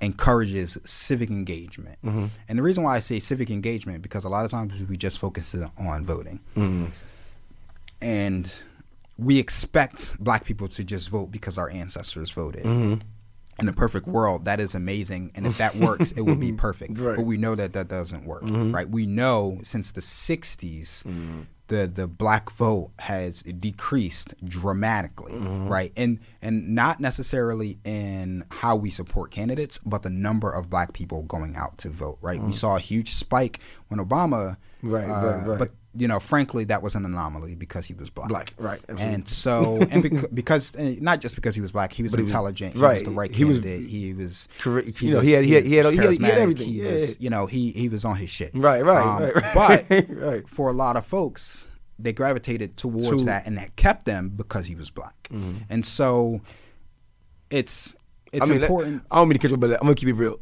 [0.00, 2.26] encourages civic engagement mm-hmm.
[2.48, 5.18] and the reason why i say civic engagement because a lot of times we just
[5.18, 6.86] focus on voting mm-hmm.
[8.00, 8.62] and
[9.18, 12.64] we expect black people to just vote because our ancestors voted.
[12.64, 13.00] Mm-hmm.
[13.60, 16.96] In a perfect world, that is amazing, and if that works, it would be perfect.
[16.96, 17.16] Right.
[17.16, 18.88] But we know that that doesn't work, right?
[18.88, 21.04] We know since the '60s,
[21.68, 25.92] the the black vote has decreased dramatically, right?
[25.96, 31.22] And and not necessarily in how we support candidates, but the number of black people
[31.22, 32.40] going out to vote, right?
[32.42, 35.58] We saw a huge spike when Obama, Right, uh, right, right.
[35.58, 38.28] but you know, frankly, that was an anomaly because he was black.
[38.28, 39.14] Black, right, absolutely.
[39.14, 42.22] And so, and bec- because uh, not just because he was black, he was he
[42.22, 42.74] was- intelligent.
[42.74, 42.94] he right.
[42.94, 43.58] was the right He was.
[43.64, 46.22] He was, correct- you know, he had- he had- he had- was he had- he
[46.24, 46.68] had everything.
[46.68, 48.50] He Yeah, was, you know, he he was on his shit.
[48.54, 49.88] Right, right, Um, right, right.
[49.88, 50.48] But Right.
[50.48, 51.66] for a lot of folks,
[51.98, 53.24] they gravitated towards To- Mm-hmm.
[53.24, 55.14] that, and that kept them because he was black.
[55.70, 56.40] And so,
[57.50, 57.94] it's
[58.32, 60.14] it's I mean, important I don't mean to cut you, but I'm gonna keep it
[60.14, 60.40] real.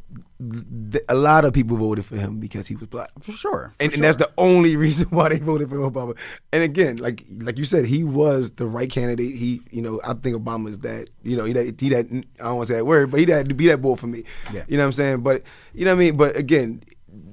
[1.08, 3.72] A lot of people voted for him because he was black, for sure.
[3.80, 6.16] and, for and that's the only reason why they voted for Obama.
[6.52, 9.34] And again, like like you said, he was the right candidate.
[9.36, 12.56] He, you know, I think Obama's that, you know, he that he that I don't
[12.56, 14.24] want to say that word, but he that to be that bull for me.
[14.52, 14.64] Yeah.
[14.68, 15.20] You know what I'm saying?
[15.22, 16.16] But you know what I mean.
[16.16, 16.82] But again,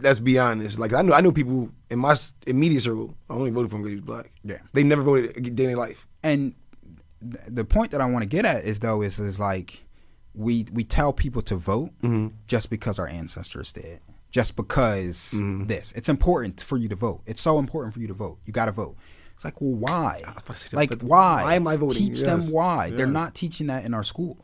[0.02, 0.80] let's be honest.
[0.80, 2.16] Like I know I know people in my
[2.48, 4.32] immediate circle I only voted for him because he was black.
[4.44, 4.58] Yeah.
[4.74, 6.08] they never voted a day in their life.
[6.24, 6.56] and
[7.22, 9.83] th- the point that I want to get at is though is is like
[10.34, 12.28] we we tell people to vote Mm-hmm.
[12.48, 14.00] just because our ancestors did,
[14.32, 15.68] just because Mm-hmm.
[15.68, 15.92] this.
[15.96, 17.22] It's important for you to vote.
[17.26, 18.40] It's so important for you to vote.
[18.46, 18.96] You got to vote.
[19.36, 20.22] It's like, well, why?
[20.26, 21.44] was about to say that, Like, but why?
[21.44, 22.08] why am I voting?
[22.08, 22.52] Teach them Yes.
[22.52, 22.90] why.
[22.92, 23.14] They're Mm-hmm.
[23.14, 24.38] not teaching that in our schools.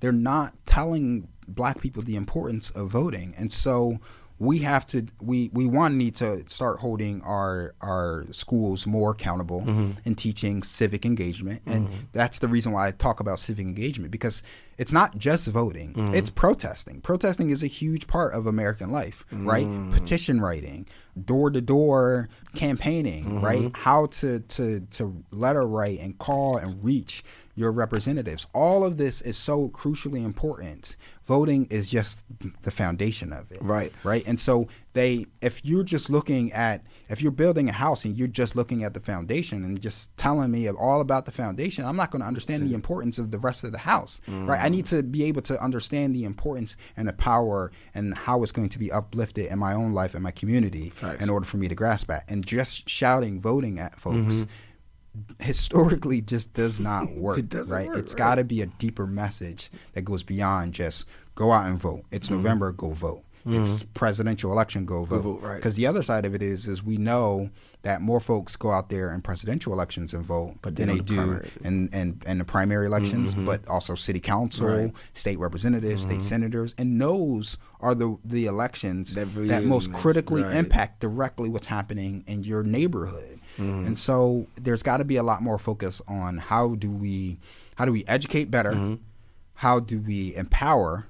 [0.00, 3.98] They're not telling black people the importance of voting, and so
[4.38, 5.04] we have to.
[5.20, 9.90] We we one need to start holding our our schools more accountable Mm-hmm.
[10.04, 14.42] in teaching civic engagement, and that's the reason why I talk about civic engagement because
[14.80, 16.14] it's not just voting; Mm-hmm.
[16.14, 17.00] it's protesting.
[17.02, 19.66] Protesting is a huge part of American life, right?
[19.66, 19.92] Mm-hmm.
[19.92, 20.86] Petition writing,
[21.30, 23.44] door to door campaigning, Mm-hmm.
[23.44, 23.70] right?
[23.76, 27.22] How to to to letter write and call and reach
[27.54, 28.46] your representatives.
[28.54, 30.96] All of this is so crucially important.
[31.26, 32.24] Voting is just
[32.62, 33.62] the foundation of it.
[33.62, 33.92] Right.
[34.02, 34.24] Right.
[34.26, 38.26] And so they if you're just looking at if you're building a house and you're
[38.26, 42.10] just looking at the foundation and just telling me all about the foundation, I'm not
[42.10, 44.20] going to understand the importance of the rest of the house.
[44.26, 44.60] Right.
[44.60, 48.52] I need to be able to understand the importance and the power and how it's
[48.52, 51.22] going to be uplifted in my own life and my community Facts.
[51.22, 52.24] in order for me to grasp that.
[52.28, 54.50] And just shouting voting at folks Mm-hmm.
[55.40, 57.38] Historically just does not work.
[57.38, 57.88] It right?
[57.88, 58.18] work, It's right.
[58.18, 62.04] got to be a deeper message that goes beyond just go out and vote.
[62.10, 62.36] It's Mm-hmm.
[62.36, 63.24] November, go vote.
[63.46, 65.22] It's presidential election, go vote.
[65.22, 65.56] vote, right.
[65.56, 67.48] Because the other side of it is, is we know
[67.82, 71.02] that more folks go out there in presidential elections and vote But than they the
[71.02, 71.50] do primary.
[71.64, 74.92] in, in, in the primary elections, but also city council, Right.
[75.14, 80.56] state representatives, state senators, and those are the the elections That that, most critically Right.
[80.56, 83.40] impact directly what's happening in your neighborhood.
[83.56, 83.86] Mm-hmm.
[83.86, 87.38] And so there's got to be a lot more focus on how do we
[87.76, 88.72] how do we educate better?
[88.72, 88.94] Mm-hmm.
[89.54, 91.06] How do we empower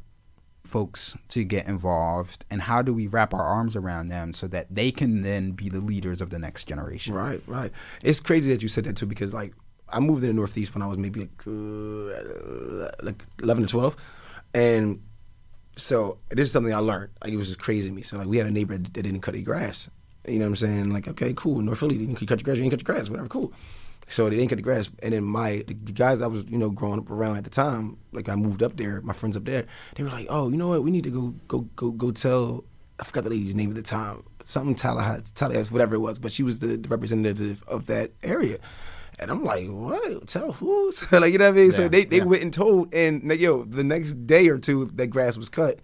[0.71, 4.73] folks to get involved and how do we wrap our arms around them so that
[4.75, 7.15] they can then be the leaders of the next generation?
[7.15, 7.73] Right, right.
[8.03, 9.53] It's crazy that you said that too because like
[9.89, 13.97] I moved in the Northeast when I was maybe like, uh, like eleven or twelve,
[14.55, 15.03] and
[15.77, 17.11] so this is something I learned.
[17.23, 18.03] Like it was just crazy to me.
[18.03, 19.91] So like we had a neighbor that didn't cut any grass.
[20.29, 20.91] You know what I'm saying?
[20.91, 21.61] Like okay, cool.
[21.61, 22.57] North Philly, can cut your grass.
[22.57, 23.11] You didn't cut your grass.
[23.11, 23.53] Whatever, cool.
[24.11, 24.91] So they didn't cut the grass.
[25.03, 27.97] And then my the guys I was you know growing up around at the time,
[28.13, 30.69] like I moved up there, my friends up there, they were like, oh, you know
[30.69, 32.65] what, we need to go go go go tell.
[32.99, 36.33] I forgot the lady's name at the time, something Tallahassee, Tallahassee, whatever it was, but
[36.33, 38.59] she was the, the representative of that area.
[39.19, 40.27] And I'm like, what?
[40.27, 40.91] Tell who?
[41.13, 41.71] like, you know what I mean?
[41.73, 42.25] so they, they yeah.
[42.25, 45.79] went and told, and like, yo, the next day or two, that grass was cut.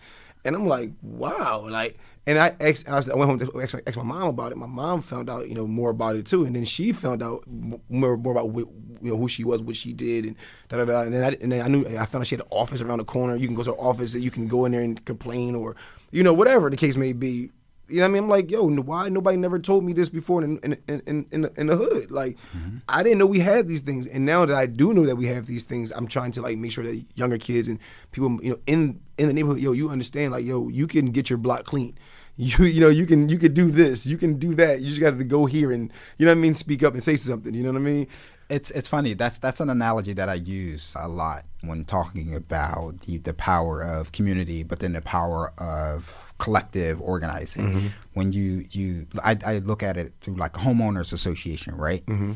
[0.44, 1.66] And I'm like, wow.
[1.68, 4.58] Like, and I, asked, I, went home to ask, ask my mom about it.
[4.58, 6.44] My mom found out, you know, more about it too.
[6.44, 7.44] And then she found out
[7.88, 8.66] more, more about what,
[9.00, 10.36] you know, who she was, what she did, and
[10.68, 11.00] da da da.
[11.02, 12.98] And then I, and then I knew, I found out she had an office around
[12.98, 13.36] the corner.
[13.36, 15.76] You can go to her office and you can go in there and complain or,
[16.10, 17.52] you know, whatever the case may be.
[17.88, 18.22] You know what I mean?
[18.24, 21.40] I'm like, yo, why nobody never told me this before in in in in, in,
[21.42, 22.10] the, in the hood?
[22.10, 22.78] Like, mm-hmm.
[22.88, 25.28] I didn't know we had these things, and now that I do know that we
[25.28, 27.78] have these things, I'm trying to like make sure that younger kids and
[28.10, 31.30] people, you know, in in the neighborhood, yo, you understand, like, yo, you can get
[31.30, 31.96] your block clean.
[32.36, 34.80] You you know you can you can do this, you can do that.
[34.82, 37.02] You just got to go here and you know what I mean, speak up and
[37.02, 37.54] say something.
[37.54, 38.06] You know what I mean?
[38.50, 39.14] It's it's funny.
[39.14, 43.80] That's that's an analogy that I use a lot when talking about the, the power
[43.82, 47.72] of community, but then the power of collective organizing.
[47.72, 47.86] Mm-hmm.
[48.12, 52.04] When you you I, I look at it through like a homeowners association, right?
[52.06, 52.32] Mm-hmm.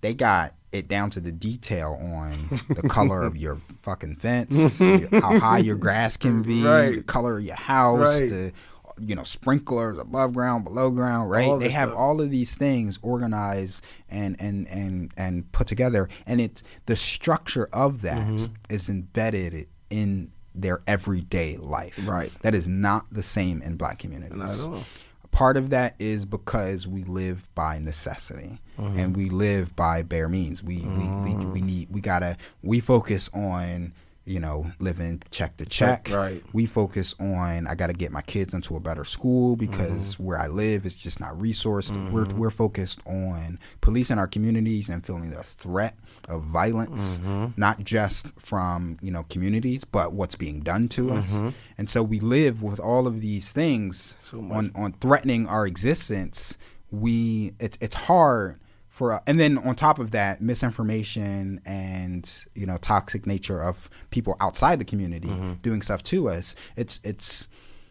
[0.00, 4.80] They got it down to the detail on the color of your fucking fence,
[5.12, 6.96] how high your grass can be, Right.
[6.96, 8.28] the color of your house, Right.
[8.28, 8.52] the
[9.00, 11.58] you know sprinklers above ground, below ground, right?
[11.58, 11.98] They have stuff.
[11.98, 17.68] all of these things organized and and and and put together and it's the structure
[17.72, 18.48] of that is
[18.84, 18.92] Mm-hmm.
[18.92, 22.30] embedded in their everyday life Right.
[22.42, 24.84] that is not the same in black communities Not at all.
[25.32, 28.98] part of that is because we live by necessity Mm-hmm.
[28.98, 33.30] and we live by bare means we, we, we we need we gotta we focus
[33.34, 33.92] on
[34.26, 36.42] you know living check to check right.
[36.54, 40.24] we focus on I got to get my kids into a better school because Mm-hmm.
[40.24, 41.92] where I live is just not resourced.
[42.10, 45.94] We're we're focused on policing our communities and feeling the threat
[46.28, 47.60] of violence, Mm-hmm.
[47.60, 51.42] not just from you know communities, but what's being done to us.
[51.76, 56.56] And so we live with all of these things So on on threatening our existence.
[56.90, 58.58] We it's it's hard
[58.94, 63.90] for uh, and then on top of that misinformation and you know toxic nature of
[64.10, 65.54] people outside the community mm-hmm.
[65.62, 67.48] doing stuff to us it's it's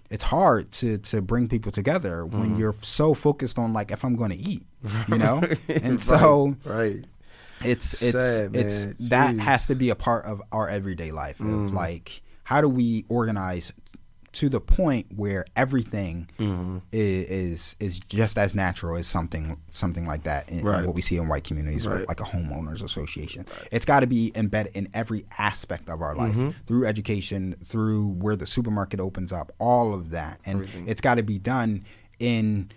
[0.09, 2.59] it's hard to to bring people together when mm-hmm.
[2.59, 4.63] you're so focused on like if I'm going to eat
[5.09, 5.41] you know?
[5.67, 7.03] And so right.
[7.61, 11.75] it's it's Sad, it's that has to be a part of our everyday life Mm-hmm.
[11.75, 13.73] like how do we organize
[14.33, 16.77] to the point where everything Mm-hmm.
[16.77, 21.01] i- is is just as natural as something something like that in, in what we
[21.01, 22.07] see in white communities Right.
[22.07, 26.33] like a homeowners association it's got to be embedded in every aspect of our life
[26.33, 26.49] Mm-hmm.
[26.65, 30.87] through education through where the supermarket opens up all of that and Everything.
[30.87, 31.85] it's got to be done
[32.19, 32.71] in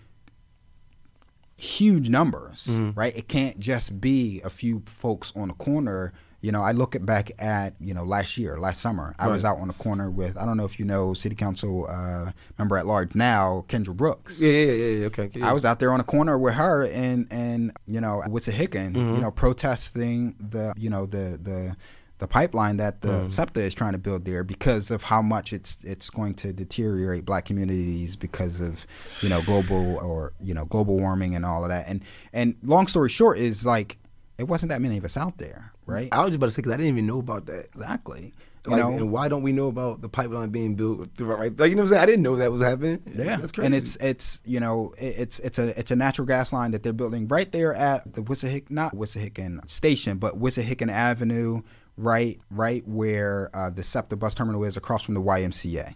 [1.57, 2.99] huge numbers, Mm-hmm.
[2.99, 3.17] right?
[3.17, 6.13] It can't just be a few folks on a corner.
[6.43, 9.15] You know, I look back at you know last year, last summer.
[9.19, 11.87] I was out on the corner with I don't know if you know City Council
[11.89, 14.41] uh, member at large now, Kendra Brooks.
[14.41, 15.07] Yeah, yeah, yeah, yeah.
[15.07, 15.31] Okay.
[15.35, 15.49] yeah.
[15.49, 19.15] I was out there on the corner with her and and you know Wissahickon, Mm-hmm.
[19.15, 21.77] you know, protesting the you know the the
[22.19, 23.29] the pipeline that the Mm-hmm.
[23.29, 27.25] SEPTA is trying to build there because of how much it's it's going to deteriorate
[27.25, 28.87] black communities because of
[29.23, 31.87] you know global or you know global warming and all of that.
[31.89, 33.99] And and long story short is like
[34.39, 36.09] it wasn't that many of us out there, right?
[36.13, 37.67] I was just about to say because I didn't even know about that.
[37.75, 38.35] Exactly.
[38.67, 41.39] You Like, know, and why don't we know about the pipeline being built throughout?
[41.39, 41.57] right?
[41.57, 42.03] Like, you know what I'm saying?
[42.03, 43.01] I didn't know that was happening.
[43.15, 43.67] Yeah, that's crazy.
[43.67, 46.93] and it's it's you know it's it's a it's a natural gas line that they're
[46.93, 51.63] building right there at the Wissahick not Wissahickon station, but Wissahickon Avenue,
[51.97, 55.95] right right where uh, the SEPTA bus terminal is across from the YMCA.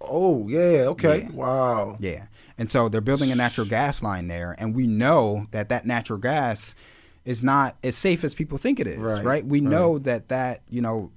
[0.00, 1.30] oh yeah, okay, Yeah.
[1.32, 1.96] wow.
[1.98, 2.26] Yeah,
[2.58, 6.18] and so they're building a natural gas line there, and we know that that natural
[6.20, 6.74] gas
[7.24, 8.98] is not as safe as people think it is.
[8.98, 9.44] Right, Right?
[9.46, 9.70] We right.
[9.70, 11.10] know that that you know,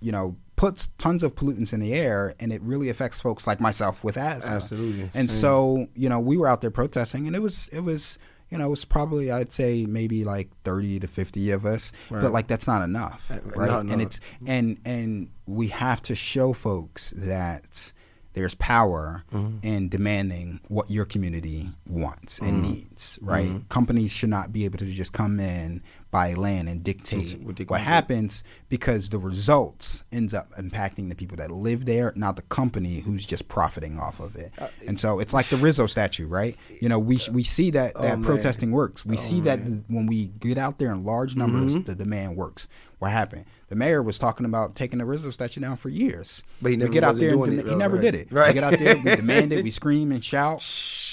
[0.00, 3.60] you know puts tons of pollutants in the air, and it really affects folks like
[3.60, 4.54] myself with asthma.
[4.56, 5.10] Absolutely.
[5.14, 5.40] And Same.
[5.40, 8.18] so you know we were out there protesting, and it was it was.
[8.50, 12.22] You know, it was probably I'd say maybe like thirty to fifty of us, Right.
[12.22, 13.84] but like that's not enough, Uh, right?
[13.84, 17.92] no, And it's and and we have to show folks that
[18.34, 19.66] there's power Mm-hmm.
[19.66, 22.72] in demanding what your community wants and Mm-hmm.
[22.72, 27.38] needs right companies should not be able to just come in buy land and dictate
[27.42, 27.88] What they what gonna do.
[27.88, 33.00] happens because the results ends up impacting the people that live there, not the company
[33.00, 34.50] who's just profiting off of it.
[34.58, 36.56] Uh, and so it's like the Rizzo statue, right?
[36.80, 38.24] You know, we we see that that Oh, man.
[38.24, 39.04] protesting works.
[39.04, 39.84] We Oh, see that man.
[39.86, 41.84] the, when we get out there in large numbers, Mhm.
[41.84, 42.68] the demand works.
[43.00, 43.44] What happened?
[43.68, 46.42] The mayor was talking about taking the Rizzo statue down for years.
[46.62, 48.02] But he We never get out there and dem- it, he never right.
[48.02, 48.32] did it.
[48.32, 48.48] Right.
[48.48, 50.60] We get out there, we demand it, we scream and shout.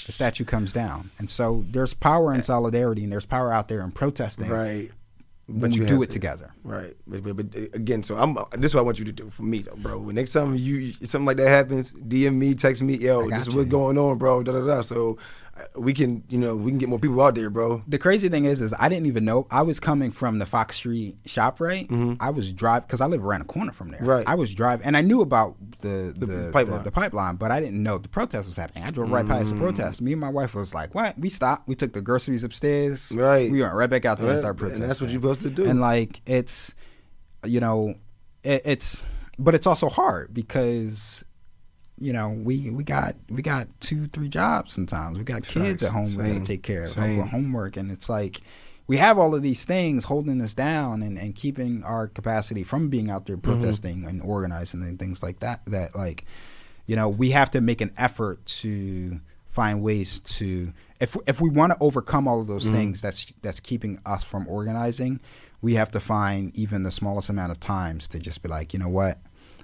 [0.06, 3.80] The statue comes down, and so there's power in solidarity, and there's power out there
[3.82, 4.90] in protesting Right.
[5.48, 6.52] when you we do it to- together.
[6.64, 8.34] Right, but, but, but uh, again, so I'm.
[8.52, 9.98] This is what I want you to do for me, though, bro.
[9.98, 13.52] When next time you something like that happens, DM me, text me, yo, this is
[13.54, 13.58] you.
[13.60, 14.42] what's going on, bro.
[14.42, 14.80] Da da da.
[14.80, 17.82] So uh, we can, you know, we can get more people out there, bro.
[17.88, 20.76] The crazy thing is, is I didn't even know I was coming from the Fox
[20.76, 21.60] Street shop.
[21.60, 21.86] Right,
[22.20, 24.00] I was driving because I live around the corner from there.
[24.00, 24.08] Mm-hmm.
[24.10, 24.28] Right.
[24.28, 26.84] I was driving, and I knew about the the, the, pipeline.
[26.84, 28.84] the, pipeline, but I didn't know the protest was happening.
[28.84, 29.50] I drove right past Mm.
[29.50, 30.02] the protest.
[30.02, 31.68] Me and my wife was like, "What?" We stopped.
[31.68, 33.12] We took the groceries upstairs.
[33.14, 33.50] Right.
[33.50, 34.40] We went right back out there and Right.
[34.40, 34.82] started protesting.
[34.82, 35.64] And that's what you're supposed to do.
[35.64, 36.74] And like it's,
[37.44, 37.94] you know,
[38.44, 39.02] it, it's,
[39.38, 41.24] but it's also hard because.
[41.98, 45.16] You know, we, we got we got two three jobs sometimes.
[45.18, 45.82] We got kids Facts.
[45.84, 47.20] at home we got to take care of Same.
[47.20, 48.42] home- homework, and it's like
[48.86, 52.88] we have all of these things holding us down and, and keeping our capacity from
[52.88, 53.58] being out there mm-hmm.
[53.58, 55.64] protesting and organizing and things like that.
[55.66, 56.24] That like,
[56.86, 61.48] you know, we have to make an effort to find ways to if if we
[61.48, 62.76] want to overcome all of those mm-hmm.
[62.76, 65.20] things that's that's keeping us from organizing,
[65.62, 68.78] we have to find even the smallest amount of times to just be like, you
[68.78, 69.18] know what.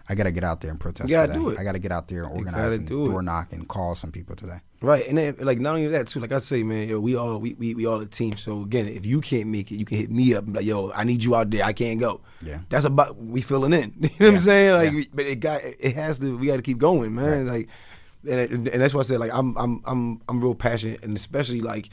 [0.09, 1.39] I gotta get out there and protest You gotta today.
[1.45, 1.59] do it.
[1.59, 3.09] I gotta get out there and organize and do it.
[3.09, 4.61] door knock and call some people today.
[4.81, 6.19] Right, and then like not only that too.
[6.19, 8.37] Like I say, man, yo, we all we, we we all a team.
[8.37, 10.67] So again, if you can't make it, you can hit me up and be like,
[10.67, 11.65] yo, I need you out there.
[11.65, 12.21] I can't go.
[12.45, 12.59] Yeah.
[12.69, 13.93] that's about we filling in.
[14.01, 14.75] You know what I'm saying?
[14.75, 14.97] Like, Yeah.
[14.97, 16.37] we, but it got it has to.
[16.37, 17.47] We got to keep going, man.
[17.47, 17.69] Like,
[18.29, 21.61] and, and that's why I said like I'm I'm I'm I'm real passionate, and especially
[21.61, 21.89] like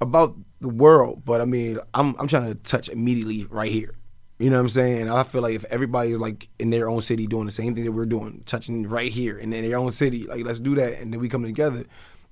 [0.00, 1.22] about the world.
[1.24, 3.94] But I mean, I'm I'm trying to touch immediately right here.
[4.38, 5.10] You know what I'm saying?
[5.10, 7.84] I feel like if everybody is like in their own city doing the same thing
[7.84, 11.00] that we're doing, touching right here and in their own city, like let's do that,
[11.00, 11.84] and then we come together.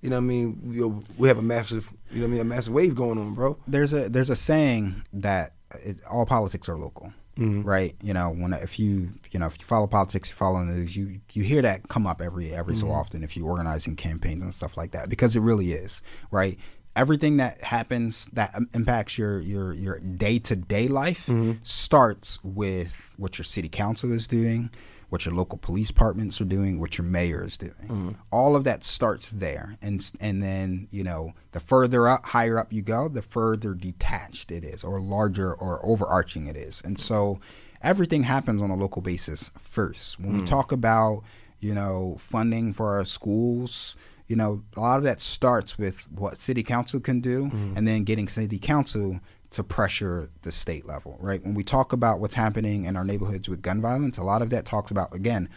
[0.03, 0.61] You know what I mean?
[0.63, 3.19] We, uh, we have a massive, you know what I mean, a massive wave going
[3.19, 3.59] on, bro.
[3.67, 7.63] there's a there's a saying that it, all politics are local, mm-hmm.
[7.63, 7.97] right?
[8.01, 11.21] You know, when if you you know if you follow politics, you follow news, you
[11.33, 12.95] you hear that come up every every so mm-hmm.
[12.95, 16.57] often if you're organizing campaigns and stuff like that because it really is right.
[16.97, 21.53] Everything that happens that impacts your your your day to day life mm-hmm.
[21.63, 24.71] starts with what your city council is doing,
[25.09, 27.75] what your local police departments are doing, what your mayor is doing.
[27.85, 28.11] Mm-hmm.
[28.31, 32.73] All of that starts there, and and then you know the further up, higher up
[32.73, 37.41] you go, the further detached it is, or larger or overarching it is, and so
[37.83, 40.19] everything happens on a local basis first.
[40.19, 40.47] When we mm.
[40.47, 41.23] talk about
[41.61, 43.97] you know funding for our schools.
[44.29, 47.77] You know, a lot of that starts with what city council can do, mm-hmm.
[47.77, 49.21] and then getting city council
[49.51, 51.43] to pressure the state level, right?
[51.45, 54.51] When we talk about what's happening in our neighborhoods with gun violence, a lot of
[54.51, 55.49] that talks about again,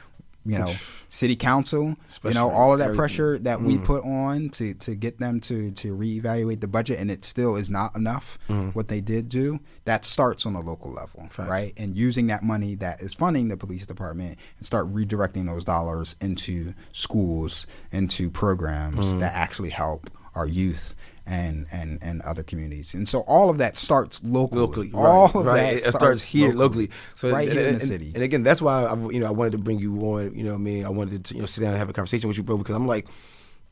[0.52, 0.74] you know,
[1.10, 3.00] city council, you know, all of that everything.
[3.00, 3.84] pressure that we mm.
[3.84, 7.70] put on to to get them to to reevaluate the budget, and it still is
[7.70, 8.38] not enough.
[8.50, 8.74] Mm.
[8.76, 11.50] What they did do that starts on the local level, Facts.
[11.50, 11.74] right?
[11.78, 16.16] And using that money that is funding the police department and start redirecting those dollars
[16.22, 19.20] into schools, into programs mm.
[19.20, 20.96] that actually help our youth
[21.30, 22.94] and and and other communities.
[22.94, 24.62] And so all of that starts locally.
[24.62, 24.92] locally.
[24.94, 25.82] all right, of right.
[25.82, 26.90] that It starts here locally.
[27.16, 28.12] So right and, here in the city.
[28.16, 30.36] And again, that's why I, you know I wanted to bring you on.
[30.36, 31.94] You know, what I mean, I wanted to you know sit down and have a
[31.94, 33.08] conversation with you, bro, because I'm like,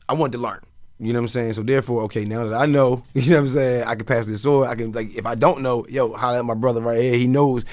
[0.08, 0.60] I wanted to learn.
[1.00, 1.52] You know what I'm saying?
[1.54, 4.28] So therefore, okay, now that I know, you know what I'm saying, I can pass
[4.28, 4.66] this on.
[4.68, 7.14] I can like if I don't know, yo, holla at my brother right here.
[7.14, 7.64] He knows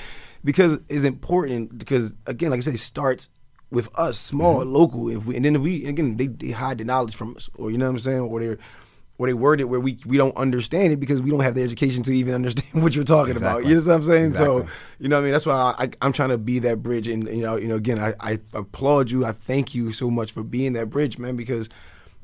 [0.43, 1.77] because it's important.
[1.77, 3.29] Because again, like I said, it starts
[3.69, 4.73] with us, small, Mm-hmm.
[4.73, 5.09] local.
[5.09, 7.69] If we and then if we again they, they hide the knowledge from us, or
[7.69, 8.57] you know what I'm saying, or they're
[9.18, 11.63] or they word it where we we don't understand it because we don't have the
[11.63, 13.66] education to even understand what you're talking about.
[13.66, 14.34] You know what I'm saying?
[14.34, 14.68] So
[14.99, 15.32] you know what I mean.
[15.32, 17.99] That's why I, I'm trying to be that bridge, and you know, you know, again,
[17.99, 19.26] I, I applaud you.
[19.26, 21.36] I thank you so much for being that bridge, man.
[21.36, 21.70] Because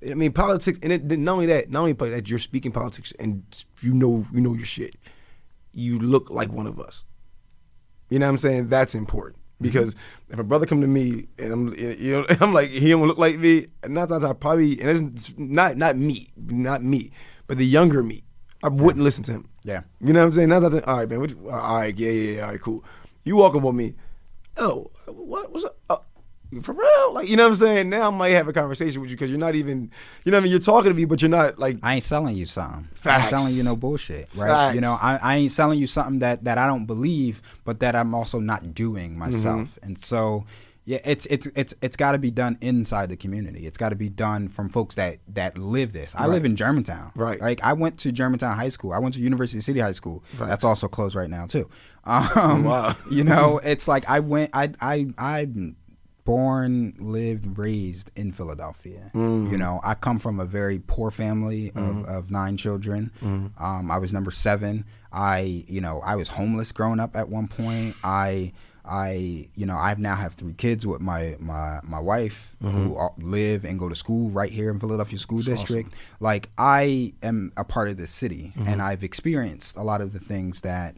[0.09, 3.43] I mean, politics, and it, not only that, not only that you're speaking politics, and
[3.81, 4.95] you know, you know your shit.
[5.73, 7.05] You look like one of us.
[8.09, 8.67] You know what I'm saying?
[8.67, 9.95] That's important because
[10.29, 13.17] if a brother come to me and I'm you know I'm like he don't look
[13.17, 17.11] like me, and nine times I probably and it's not not me, not me,
[17.47, 18.23] but the younger me,
[18.63, 19.49] I wouldn't listen to him.
[19.63, 19.81] Yeah.
[19.99, 20.49] You know what I'm saying?
[20.49, 21.19] Nine times, all right, man.
[21.19, 22.83] What, all right, yeah, yeah, yeah, all right, cool.
[23.23, 23.95] You walking with me?
[24.57, 25.51] Oh, what?
[25.51, 25.77] What's up?
[25.89, 26.01] Oh,
[26.61, 27.13] For real?
[27.13, 27.89] Like, you know what I'm saying?
[27.89, 29.89] Now I might have a conversation with you because you're not even,
[30.25, 30.51] you know what I mean?
[30.51, 32.89] You're talking to me, but you're not like, I ain't selling you something.
[33.05, 34.73] I ain't selling you no bullshit, right?
[34.73, 37.95] You know, I, I ain't selling you something that, that I don't believe, but that
[37.95, 39.61] I'm also not doing myself.
[39.61, 39.85] Mm-hmm.
[39.85, 40.45] And so,
[40.83, 43.67] Yeah, it's it's it's it's got to be done inside the community.
[43.67, 46.15] It's got to be done from folks that that live this.
[46.17, 47.11] I live in Germantown.
[47.15, 47.39] Right.
[47.39, 48.91] Like I went to Germantown High School.
[48.91, 50.23] I went to University City High School.
[50.37, 50.49] Right.
[50.49, 51.69] That's also closed right now too.
[52.03, 52.95] Um, Wow.
[53.11, 54.49] you know, it's like I went.
[54.53, 55.75] I I I'm
[56.25, 59.11] born, lived, raised in Philadelphia.
[59.13, 59.51] Mm.
[59.51, 62.11] You know, I come from a very poor family of, Mm-hmm.
[62.11, 63.11] of nine children.
[63.21, 64.85] Um, I was number seven.
[65.11, 67.95] I, you know, I was homeless growing up at one point.
[68.03, 68.53] I,
[68.85, 72.77] I, you know, I now have three kids with my my my wife Mm-hmm.
[72.83, 75.91] who all live and go to school right here in Philadelphia School District.
[76.19, 78.67] Like I am a part of this city, Mm-hmm.
[78.67, 80.95] and I've experienced a lot of the things that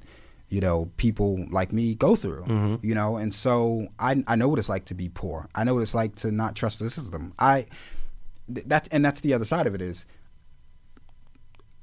[0.53, 1.29] you know people
[1.59, 2.75] like me go through Mm-hmm.
[2.89, 5.73] you know and so I, I know what it's like to be poor i know
[5.75, 7.65] what it's like to not trust the system i
[8.53, 10.05] th- that's and that's the other side of it is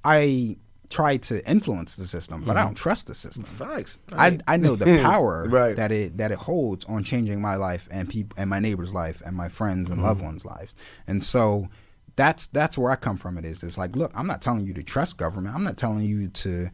[0.05, 0.57] i
[0.89, 3.99] try to influence the system but i don't trust the system Facts.
[4.13, 5.77] I, I know the power Right.
[5.77, 9.23] that it that it holds on changing my life and people and my neighbor's life
[9.25, 10.07] and my friends and Mm-hmm.
[10.07, 10.75] loved ones' lives.
[11.07, 11.69] And so
[12.17, 13.39] that's that's where I come from.
[13.39, 15.55] It is it's like, look, I'm not telling you to trust government.
[15.55, 16.71] I'm not telling you to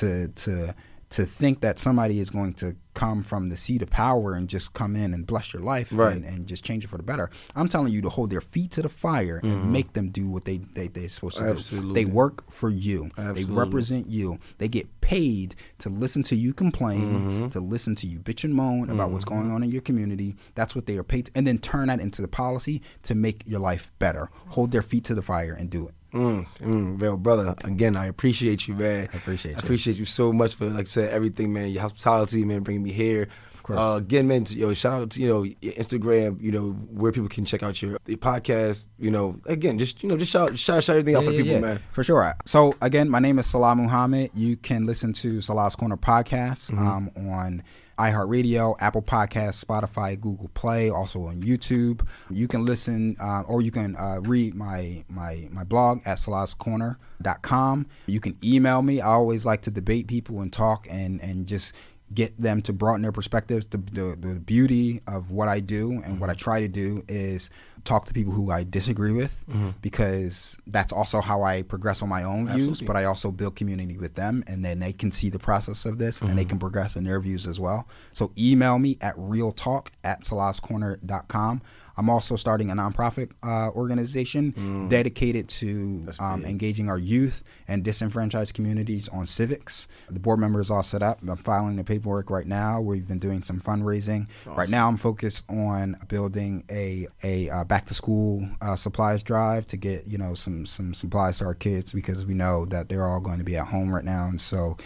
[0.00, 0.74] to to
[1.10, 4.72] to think that somebody is going to come from the seat of power and just
[4.74, 6.14] come in and bless your life Right.
[6.16, 7.30] and, and just change it for the better.
[7.56, 10.44] I'm telling you to hold their feet to the fire and make them do what
[10.44, 11.50] they, they, they're supposed to Mm-hmm.
[11.52, 11.88] Absolutely.
[11.88, 11.94] do.
[11.94, 13.10] They work for you.
[13.16, 14.38] They represent you.
[14.58, 17.48] They get paid to listen to you complain, Mm-hmm.
[17.50, 20.36] to listen to you bitch and moan about what's going on in your community.
[20.54, 23.42] That's what they are paid to, and then turn that into the policy to make
[23.46, 24.30] your life better.
[24.50, 25.94] Hold their feet to the fire and do it.
[26.12, 29.08] Mm, mm, well, brother, again, I appreciate you, man.
[29.12, 29.62] I appreciate I you.
[29.64, 31.68] appreciate you so much for, like I said, everything, man.
[31.68, 33.28] Your hospitality, man, bringing me here.
[33.54, 33.78] Of course.
[33.78, 37.12] Uh, again, man, to- yo, shout out to you know your Instagram, you know where
[37.12, 38.86] people can check out your, your podcast.
[38.98, 41.42] You know, again, just you know, just shout, shout, shout everything out for Yeah, yeah,
[41.44, 41.82] people, yeah, man.
[41.92, 42.34] For sure.
[42.46, 44.30] So again, my name is Salah Muhammad.
[44.34, 46.86] You can listen to Salah's Corner podcast Mm-hmm.
[46.88, 47.62] um, on
[48.00, 52.06] iHeartRadio, Apple Podcasts, Spotify, Google Play, also on YouTube.
[52.30, 57.86] You can listen uh, or you can uh, read my my my blog at salahscorner.com.
[58.06, 59.00] You can email me.
[59.02, 61.74] I always like to debate people and talk and and just
[62.12, 63.66] get them to broaden their perspectives.
[63.68, 67.50] The, the the beauty of what I do and what I try to do is
[67.84, 69.70] talk to people who I disagree with mm-hmm.
[69.82, 72.68] because that's also how I progress on my own views.
[72.68, 72.86] Absolutely.
[72.86, 75.98] But I also build community with them, and then they can see the process of
[75.98, 76.50] this and they mm-hmm.
[76.50, 77.88] can progress in their views as well.
[78.12, 81.62] So email me at realtalk at salahscorner.com.
[81.96, 88.54] I'm also starting a nonprofit uh, organization dedicated to um, engaging our youth and disenfranchised
[88.54, 89.86] communities on civics.
[90.08, 91.18] The board member is all set up.
[91.26, 92.80] I'm filing the paperwork right now.
[92.80, 94.26] We've been doing some fundraising.
[94.46, 99.66] Right now, I'm focused on building a a uh, back to school uh, supplies drive
[99.68, 103.06] to get you know some some supplies to our kids because we know that they're
[103.06, 104.76] all going to be at home right now, and so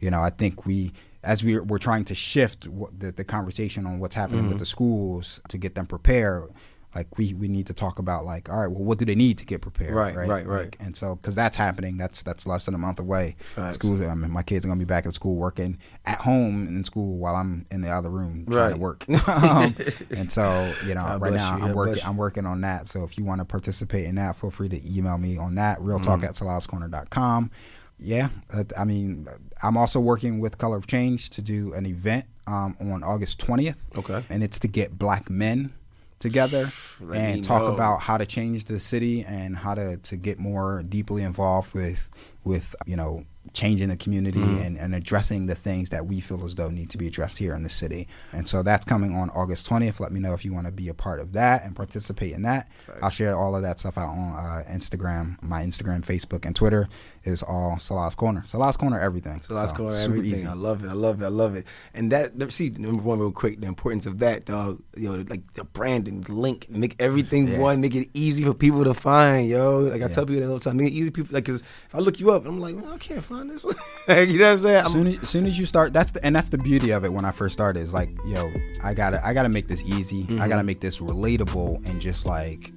[0.00, 0.92] you know I think we.
[1.24, 4.66] As we're, we're trying to shift what the, the conversation on what's happening with the
[4.66, 6.50] schools to get them prepared,
[6.96, 9.38] like we, we need to talk about like, all right, well, what do they need
[9.38, 9.94] to get prepared?
[9.94, 10.46] Right, right, right.
[10.46, 13.36] Like, and so, because that's happening, that's that's less than a month away.
[13.54, 13.76] Facts.
[13.76, 16.84] School, I mean, my kids are gonna be back at school working at home in
[16.84, 18.70] school while I'm in the other room trying Right.
[18.72, 19.06] to work.
[19.28, 19.74] um,
[20.10, 22.02] and so, you know, God right now you, I'm God working.
[22.04, 22.88] I'm working on that.
[22.88, 25.80] So if you want to participate in that, feel free to email me on that.
[25.80, 26.04] Real Mm.
[26.04, 27.50] talk at salahscorner.com.
[28.02, 28.28] Yeah,
[28.76, 29.28] I mean,
[29.62, 33.96] I'm also working with Color of Change to do an event um, on August 20th.
[33.96, 34.24] Okay.
[34.28, 35.72] and it's to get black men
[36.18, 37.74] together Let and talk know.
[37.74, 42.10] about how to change the city and how to, to get more deeply involved with
[42.44, 44.62] with you know changing the community Mm-hmm.
[44.62, 47.54] and, and addressing the things that we feel as though need to be addressed here
[47.54, 48.08] in the city.
[48.32, 50.00] And so that's coming on August 20th.
[50.00, 52.42] Let me know if you want to be a part of that and participate in
[52.42, 52.68] that.
[53.02, 55.42] I'll share all of that stuff out on uh, Instagram.
[55.42, 56.88] My Instagram, Facebook, and Twitter
[57.24, 58.42] is all Salah's Corner.
[58.46, 59.40] Salah's Corner, everything.
[59.42, 60.32] So let's go super everything.
[60.40, 60.46] easy.
[60.46, 60.88] I love it.
[60.88, 61.26] I love it.
[61.26, 61.66] I love it.
[61.94, 64.82] And that see number one, real quick, the importance of that, dog.
[64.96, 67.58] You know, like the branding, link, make everything Yeah.
[67.58, 69.80] one, make it easy for people to find, yo.
[69.80, 70.08] Like I Yeah.
[70.08, 71.34] tell people that all the time, make it easy for people.
[71.34, 73.66] Like, cause if I look you up, I'm like, well, I can't find this.
[74.08, 74.84] Like, you know what I'm saying?
[74.84, 77.12] I'm, soon as, soon as you start that's the and that's the beauty of it
[77.12, 80.24] when i first started is like yo i gotta i gotta make this easy.
[80.24, 80.66] I gotta mm-hmm.
[80.66, 82.72] make this relatable and just like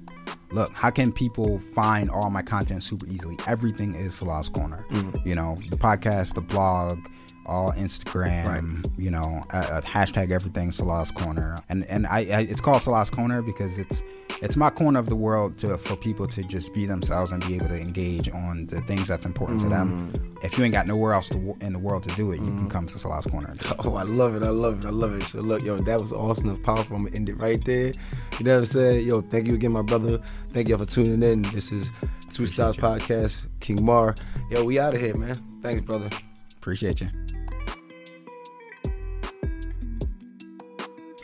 [0.52, 3.36] look how can people find all my content super easily?
[3.48, 4.86] Everything is salah's corner.
[4.90, 5.26] Mm.
[5.26, 7.00] You know the podcast the blog
[7.46, 12.60] all Instagram, you know, uh, uh, hashtag everything Salah's Corner, and and I, I it's
[12.60, 14.02] called Salah's Corner because it's
[14.42, 17.54] it's my corner of the world to for people to just be themselves and be
[17.54, 20.12] able to engage on the things that's important to them.
[20.42, 22.68] If you ain't got nowhere else to, in the world to do it, you can
[22.68, 23.48] come to Salah's Corner.
[23.50, 23.60] and.
[23.78, 24.42] Oh, I love it.
[24.42, 24.86] I love it.
[24.86, 25.22] I love it.
[25.22, 26.50] So look, yo, that was awesome.
[26.50, 26.96] Was powerful.
[26.96, 27.92] I'm gonna end it right there.
[28.38, 29.06] You know what I'm saying?
[29.06, 30.18] Yo, thank you again, my brother.
[30.48, 31.42] Thank y'all for tuning in.
[31.42, 31.90] This is
[32.30, 34.14] Two Styles Podcast, King Mar.
[34.50, 35.42] Yo, we out of here, man.
[35.62, 36.10] Thanks, brother.
[36.58, 37.08] Appreciate you.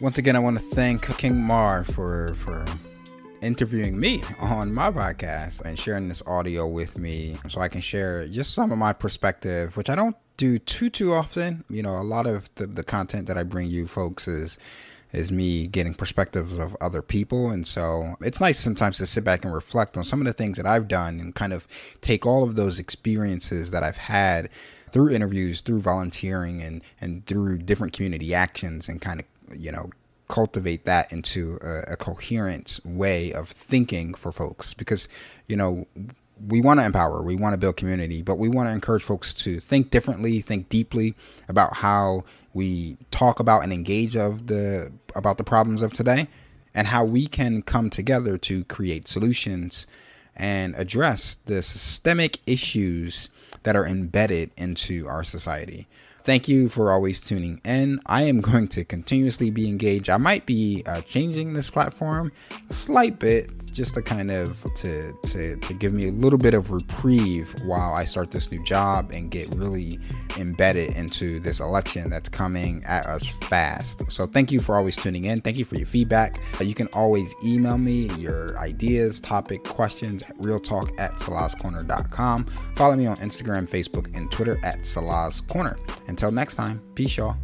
[0.02, 2.64] Once again, I want to thank King Mar for for
[3.40, 8.26] interviewing me on my podcast and sharing this audio with me so I can share
[8.26, 11.62] just some of my perspective, which I don't do too too often.
[11.70, 14.58] You know, a lot of the, the content that I bring you folks is
[15.12, 17.50] is me getting perspectives of other people.
[17.50, 20.56] And so it's nice sometimes to sit back and reflect on some of the things
[20.56, 21.68] that I've done and kind of
[22.00, 24.48] take all of those experiences that I've had
[24.90, 29.26] through interviews, through volunteering and, and through different community actions and kind of,
[29.56, 29.90] you know,
[30.28, 35.08] cultivate that into a, a coherent way of thinking for folks because,
[35.46, 35.86] you know,
[36.48, 39.32] we want to empower, we want to build community, but we want to encourage folks
[39.34, 41.14] to think differently, think deeply
[41.48, 42.24] about how
[42.54, 46.28] we talk about and engage of the about the problems of today
[46.74, 49.86] and how we can come together to create solutions
[50.34, 53.28] and address the systemic issues
[53.64, 55.86] that are embedded into our society.
[56.24, 58.00] Thank you for always tuning in.
[58.06, 60.08] I am going to continuously be engaged.
[60.08, 62.30] I might be uh, changing this platform
[62.70, 66.54] a slight bit just to kind of to, to to give me a little bit
[66.54, 69.98] of reprieve while I start this new job and get really
[70.38, 74.02] embedded into this election that's coming at us fast.
[74.10, 75.40] So thank you for always tuning in.
[75.40, 76.38] Thank you for your feedback.
[76.60, 82.46] Uh, you can always email me your ideas, topic, questions at realtalk at salahscorner.com.
[82.76, 85.78] Follow me on Instagram, Facebook, and Twitter at Salah's Corner.
[86.12, 87.36] Until next time, peace, y'all.